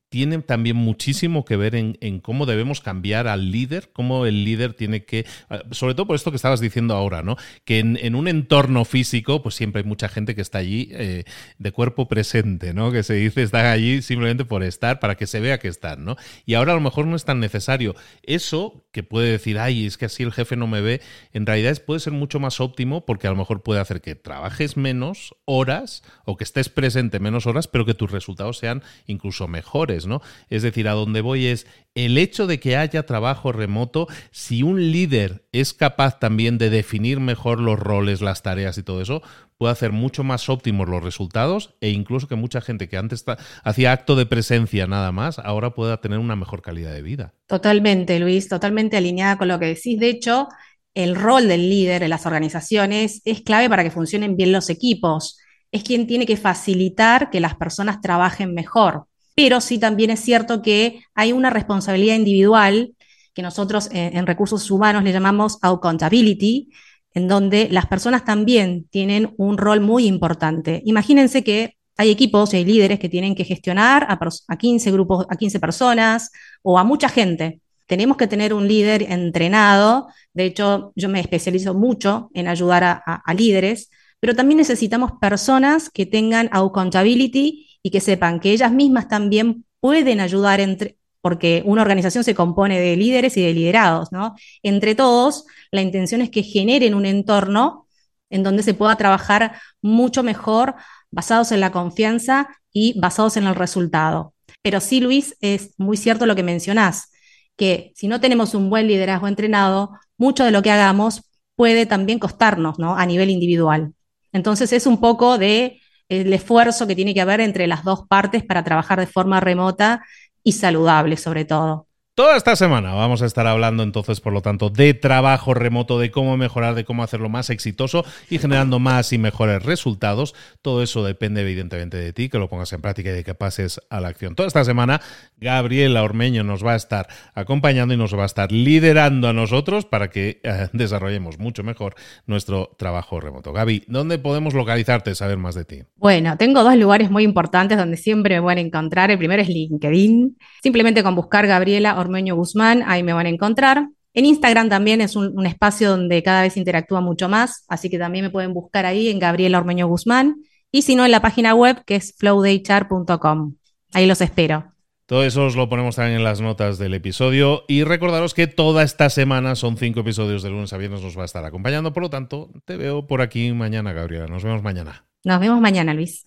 tiene 0.09 0.39
también 0.39 0.77
muchísimo 0.77 1.45
que 1.45 1.57
ver 1.57 1.75
en, 1.75 2.21
cómo 2.21 2.47
debemos 2.47 2.81
cambiar 2.81 3.27
al 3.27 3.51
líder, 3.51 3.91
cómo 3.93 4.27
el 4.27 4.45
líder 4.45 4.75
tiene 4.75 5.05
que, 5.05 5.27
ah, 5.51 5.63
sobre 5.73 5.95
todo 5.95 6.07
por 6.07 6.17
esto 6.17 6.31
que 6.31 6.37
estabas 6.37 6.61
diciendo 6.61 6.95
ahora, 6.95 7.23
¿no? 7.23 7.37
Que 7.65 7.81
en, 7.81 8.15
un 8.15 8.29
entorno 8.29 8.85
físico, 8.85 9.43
pues 9.43 9.55
siempre 9.55 9.83
hay 9.83 9.89
mucha 9.89 10.09
gente 10.09 10.35
que 10.35 10.43
está 10.43 10.59
allí 10.59 10.89
eh, 10.93 11.25
de 11.59 11.73
cuerpo 11.73 12.09
presente, 12.09 12.73
¿no? 12.73 12.93
Que 12.93 13.03
se 13.03 13.15
dice 13.15 13.43
están 13.43 13.67
allí 13.67 14.01
simplemente 14.03 14.45
por 14.45 14.63
estar, 14.63 15.01
para 15.01 15.17
que 15.17 15.27
se 15.27 15.41
vea 15.41 15.59
que 15.59 15.69
están, 15.69 16.05
¿no? 16.05 16.17
Y 16.45 16.55
ahora 16.55 16.73
a 16.73 16.77
lo 16.77 16.81
mejor 16.81 17.07
no 17.07 17.17
es 17.17 17.25
tan 17.25 17.41
necesario. 17.41 17.95
Eso 18.23 18.87
que 18.93 19.03
puede 19.03 19.31
decir, 19.33 19.59
ay, 19.59 19.87
es 19.87 19.99
que 19.99 20.07
así 20.07 20.23
el 20.23 20.33
jefe 20.33 20.57
no 20.57 20.67
me 20.67 20.81
ve, 20.81 21.03
en 21.33 21.47
realidad 21.47 21.77
puede 21.85 22.01
ser 22.01 22.13
mucho 22.13 22.41
más 22.41 22.61
óptimo 22.61 23.05
porque 23.05 23.27
a 23.27 23.31
lo 23.31 23.37
mejor 23.37 23.63
puede 23.63 23.81
hacer 23.81 24.01
que 24.01 24.15
trabajes 24.15 24.77
menos 24.77 25.35
horas 25.45 26.03
o 26.25 26.37
que 26.37 26.45
estés 26.45 26.69
presente 26.69 27.21
menos 27.21 27.47
horas, 27.47 27.69
pero 27.69 27.85
que 27.85 27.95
tus 27.95 28.11
resultados 28.11 28.59
sean 28.59 28.83
incluso 29.07 29.49
mejores. 29.49 30.06
Es 30.49 30.63
decir, 30.63 30.89
a 30.89 30.93
donde 30.93 31.21
voy 31.21 31.47
es 31.47 31.67
el 31.95 32.19
hecho 32.19 32.47
de 32.47 32.61
que 32.61 32.77
haya 32.77 33.07
trabajo 33.07 33.53
remoto, 33.53 34.07
si 34.31 34.63
un 34.63 34.93
líder 34.93 35.47
es 35.53 35.73
capaz 35.73 36.19
también 36.19 36.59
de 36.59 36.69
definir 36.69 37.21
mejor 37.21 37.59
los 37.59 37.79
roles, 37.79 38.21
las 38.21 38.43
tareas 38.43 38.77
y 38.77 38.83
todo 38.83 39.01
eso, 39.01 39.23
puede 39.57 39.73
hacer 39.73 39.93
mucho 39.93 40.23
más 40.23 40.49
óptimos 40.51 40.89
los 40.89 41.03
resultados 41.03 41.75
e 41.81 41.89
incluso 41.89 42.29
que 42.29 42.35
mucha 42.35 42.61
gente 42.61 42.89
que 42.89 42.99
antes 42.99 43.25
hacía 43.65 43.93
acto 43.93 44.15
de 44.15 44.27
presencia 44.27 44.87
nada 44.87 45.11
más, 45.11 45.39
ahora 45.39 45.75
pueda 45.75 46.01
tener 46.01 46.19
una 46.19 46.37
mejor 46.37 46.61
calidad 46.61 46.93
de 46.93 47.03
vida. 47.03 47.33
Totalmente, 47.47 48.19
Luis, 48.21 48.49
totalmente 48.49 48.99
alineada 48.99 49.39
con 49.39 49.49
lo 49.49 49.59
que 49.59 49.67
decís. 49.67 49.99
De 49.99 50.11
hecho, 50.11 50.49
el 50.95 51.17
rol 51.17 51.49
del 51.49 51.69
líder 51.69 52.03
en 52.03 52.11
las 52.11 52.27
organizaciones 52.27 53.23
es 53.25 53.41
clave 53.41 53.69
para 53.69 53.85
que 53.85 53.91
funcionen 53.91 54.37
bien 54.37 54.53
los 54.53 54.69
equipos. 54.71 55.39
Es 55.73 55.83
quien 55.83 56.07
tiene 56.07 56.27
que 56.27 56.37
facilitar 56.37 57.31
que 57.31 57.41
las 57.41 57.55
personas 57.55 58.01
trabajen 58.01 58.55
mejor 58.55 59.07
pero 59.37 59.61
sí 59.61 59.79
también 59.79 60.11
es 60.11 60.21
cierto 60.21 60.63
que 60.63 61.05
hay 61.15 61.33
una 61.33 61.51
responsabilidad 61.51 62.17
individual 62.17 62.95
que 63.35 63.43
nosotros 63.43 63.91
en, 63.93 64.27
recursos 64.27 64.71
humanos 64.71 65.05
le 65.05 65.13
llamamos 65.13 65.59
accountability, 65.61 66.71
en 67.13 67.29
donde 67.29 67.69
las 67.71 67.85
personas 67.87 68.25
también 68.25 68.87
tienen 68.89 69.35
un 69.37 69.59
rol 69.59 69.81
muy 69.81 70.07
importante. 70.07 70.81
Imagínense 70.87 71.45
que 71.45 71.77
hay 71.99 72.11
equipos 72.11 72.55
y 72.55 72.57
hay 72.57 72.65
líderes 72.65 72.99
que 72.99 73.11
tienen 73.11 73.35
que 73.35 73.45
gestionar 73.45 74.07
a, 74.09 74.57
15 74.57 74.91
grupos, 74.91 75.27
a 75.29 75.37
15 75.37 75.61
personas 75.61 76.31
o 76.63 76.79
a 76.79 76.85
mucha 76.85 77.11
gente. 77.11 77.61
Tenemos 77.85 78.17
que 78.17 78.27
tener 78.27 78.55
un 78.55 78.67
líder 78.67 79.03
entrenado. 79.03 80.09
De 80.33 80.47
hecho, 80.47 80.93
yo 80.97 81.11
me 81.11 81.21
especializo 81.21 81.75
mucho 81.75 82.31
en 82.33 82.49
ayudar 82.49 82.85
a, 82.85 82.95
a 82.95 83.35
líderes, 83.35 83.91
pero 84.19 84.35
también 84.35 84.57
necesitamos 84.57 85.13
personas 85.21 85.91
que 85.91 86.07
tengan 86.07 86.49
accountability 86.53 87.66
y 87.87 87.91
que 87.91 88.01
sepan 88.01 88.41
que 88.41 88.51
ellas 88.51 88.73
mismas 88.73 89.07
también 89.07 89.65
pueden 89.79 90.19
ayudar 90.19 90.59
entre, 90.59 90.99
porque 91.21 91.63
una 91.65 91.83
organización 91.83 92.25
se 92.25 92.35
compone 92.35 92.81
de 92.81 92.97
líderes 92.97 93.37
y 93.37 93.43
de 93.43 93.55
liderados, 93.55 94.11
¿no? 94.11 94.35
Entre 94.65 94.97
todos, 94.97 95.45
la 95.71 95.83
intención 95.83 96.21
es 96.21 96.31
que 96.31 96.43
generen 96.43 96.97
un 96.97 97.07
entorno 97.07 97.87
en 98.29 98.43
donde 98.43 98.65
se 98.65 98.75
pueda 98.75 98.97
trabajar 98.97 99.61
mucho 99.83 100.25
mejor 100.25 100.75
basados 101.13 101.53
en 101.53 101.61
la 101.61 101.71
confianza 101.71 102.49
y 102.73 102.99
basados 102.99 103.37
en 103.37 103.47
el 103.47 103.55
resultado. 103.55 104.35
Pero 104.63 104.81
sí, 104.81 104.99
Luis, 104.99 105.37
es 105.41 105.71
muy 105.79 105.97
cierto 105.97 106.27
lo 106.27 106.35
que 106.35 106.43
mencionás, 106.43 107.13
que 107.57 107.93
si 107.95 108.09
no 108.09 108.21
tenemos 108.21 108.53
un 108.53 108.69
buen 108.69 108.89
liderazgo 108.89 109.29
entrenado, 109.29 109.93
mucho 110.19 110.43
de 110.43 110.51
lo 110.51 110.61
que 110.61 110.73
hagamos 110.73 111.23
puede 111.55 111.87
también 111.87 112.19
costarnos, 112.19 112.81
¿no? 112.81 112.97
A 112.97 113.07
nivel 113.07 113.31
individual. 113.31 113.95
Entonces 114.33 114.73
es 114.73 114.89
un 114.89 114.99
poco 114.99 115.39
de 115.39 115.81
el 116.09 116.33
esfuerzo 116.33 116.87
que 116.87 116.95
tiene 116.97 117.15
que 117.15 117.21
haber 117.21 117.41
entre 117.41 117.67
las 117.67 117.85
dos 117.85 118.07
partes 118.09 118.45
para 118.45 118.65
trabajar 118.65 119.01
de 119.01 119.07
forma 119.07 119.41
remota 119.41 120.05
y 120.43 120.53
saludable 120.53 121.17
sobre 121.17 121.45
todo. 121.45 121.86
Toda 122.17 122.39
esta 122.39 122.57
semana 122.57 122.95
vamos 122.95 123.21
a 123.21 123.27
estar 123.27 123.47
hablando 123.47 123.83
entonces, 123.83 124.23
por 124.23 124.33
lo 124.33 124.41
tanto, 124.41 124.71
de 124.71 124.95
trabajo 124.95 125.53
remoto, 125.53 125.99
de 125.99 126.11
cómo 126.11 126.39
mejorar, 126.39 126.75
de 126.75 126.87
cómo 126.87 127.03
hacerlo 127.03 127.29
más 127.29 127.51
exitoso 127.51 128.07
y 128.31 128.39
generando 128.39 128.79
más 128.79 129.13
y 129.13 129.19
mejores 129.19 129.63
resultados. 129.63 130.35
Todo 130.63 130.83
eso 130.83 131.05
depende 131.05 131.43
evidentemente 131.43 131.99
de 131.99 132.15
ti, 132.15 132.31
que 132.31 132.39
lo 132.39 132.49
pongas 132.49 132.73
en 132.73 132.81
práctica 132.81 133.11
y 133.11 133.13
de 133.13 133.23
que 133.23 133.35
pases 133.35 133.83
a 133.91 134.01
la 134.01 134.09
acción. 134.09 134.35
Toda 134.35 134.47
esta 134.47 134.65
semana, 134.65 135.03
Gabriela 135.37 136.03
Ormeño 136.03 136.43
nos 136.43 136.65
va 136.65 136.73
a 136.73 136.77
estar 136.77 137.07
acompañando 137.35 137.93
y 137.93 137.99
nos 137.99 138.17
va 138.17 138.23
a 138.23 138.25
estar 138.25 138.51
liderando 138.51 139.29
a 139.29 139.35
nosotros 139.35 139.85
para 139.85 140.09
que 140.09 140.41
eh, 140.43 140.69
desarrollemos 140.73 141.39
mucho 141.39 141.65
mejor 141.65 141.97
nuestro 142.25 142.75
trabajo 142.79 143.21
remoto. 143.21 143.53
Gaby, 143.53 143.85
¿dónde 143.89 144.17
podemos 144.17 144.55
localizarte, 144.55 145.15
saber 145.15 145.37
más 145.37 145.55
de 145.55 145.67
ti? 145.67 145.83
Bueno, 145.97 146.39
tengo 146.39 146.65
dos 146.65 146.77
lugares 146.77 147.11
muy 147.11 147.25
importantes 147.25 147.77
donde 147.77 147.99
siempre 147.99 148.37
me 148.37 148.43
pueden 148.43 148.69
encontrar. 148.69 149.11
El 149.11 149.19
primero 149.19 149.43
es 149.43 149.51
LinkedIn. 149.51 150.39
Simplemente 150.63 151.03
con 151.03 151.15
buscar 151.15 151.47
Gabriela 151.47 152.01
Ormeño 152.01 152.06
Ormeño 152.07 152.35
Guzmán, 152.35 152.83
ahí 152.87 153.03
me 153.03 153.13
van 153.13 153.27
a 153.27 153.29
encontrar. 153.29 153.89
En 154.15 154.25
Instagram 154.25 154.71
también 154.71 155.03
es 155.03 155.15
un, 155.15 155.45
espacio 155.45 155.91
donde 155.91 156.23
cada 156.23 156.43
vez 156.43 156.57
interactúa 156.57 157.03
mucho 157.03 157.29
más, 157.29 157.67
así 157.69 157.91
que 157.91 157.99
también 157.99 158.25
me 158.25 158.31
pueden 158.31 158.55
buscar 158.55 158.87
ahí 158.87 159.09
en 159.09 159.19
Gabriela 159.19 159.59
Ormeño 159.59 159.87
Guzmán. 159.87 160.37
Y 160.73 160.83
si 160.83 160.95
no, 160.95 161.05
en 161.05 161.11
la 161.11 161.21
página 161.21 161.55
web 161.55 161.85
que 161.85 161.97
es 161.97 162.15
flowdaychar.com. 162.17 163.55
Ahí 163.93 164.07
los 164.07 164.21
espero. 164.23 164.73
Todo 165.07 165.23
eso 165.23 165.45
os 165.45 165.55
lo 165.55 165.69
ponemos 165.69 165.97
también 165.97 166.17
en 166.17 166.25
las 166.25 166.41
notas 166.41 166.79
del 166.79 166.95
episodio. 166.95 167.65
Y 167.69 167.85
recordaros 167.85 168.35
que 168.35 168.47
toda 168.47 168.83
esta 168.83 169.09
semana 169.09 169.55
son 169.55 169.77
cinco 169.77 170.01
episodios 170.01 170.43
de 170.43 170.51
lunes 170.51 170.73
a 170.73 170.79
viernes, 170.79 171.03
nos 171.03 171.17
va 171.17 171.23
a 171.23 171.27
estar 171.27 171.45
acompañando. 171.45 171.93
Por 171.93 172.03
lo 172.03 172.11
tanto, 172.11 172.51
te 172.65 172.77
veo 172.77 173.07
por 173.07 173.21
aquí 173.21 173.53
mañana, 173.53 173.93
Gabriela. 173.93 174.27
Nos 174.27 174.43
vemos 174.43 174.63
mañana. 174.63 175.05
Nos 175.25 175.41
vemos 175.41 175.61
mañana, 175.61 175.95
Luis. 175.95 176.27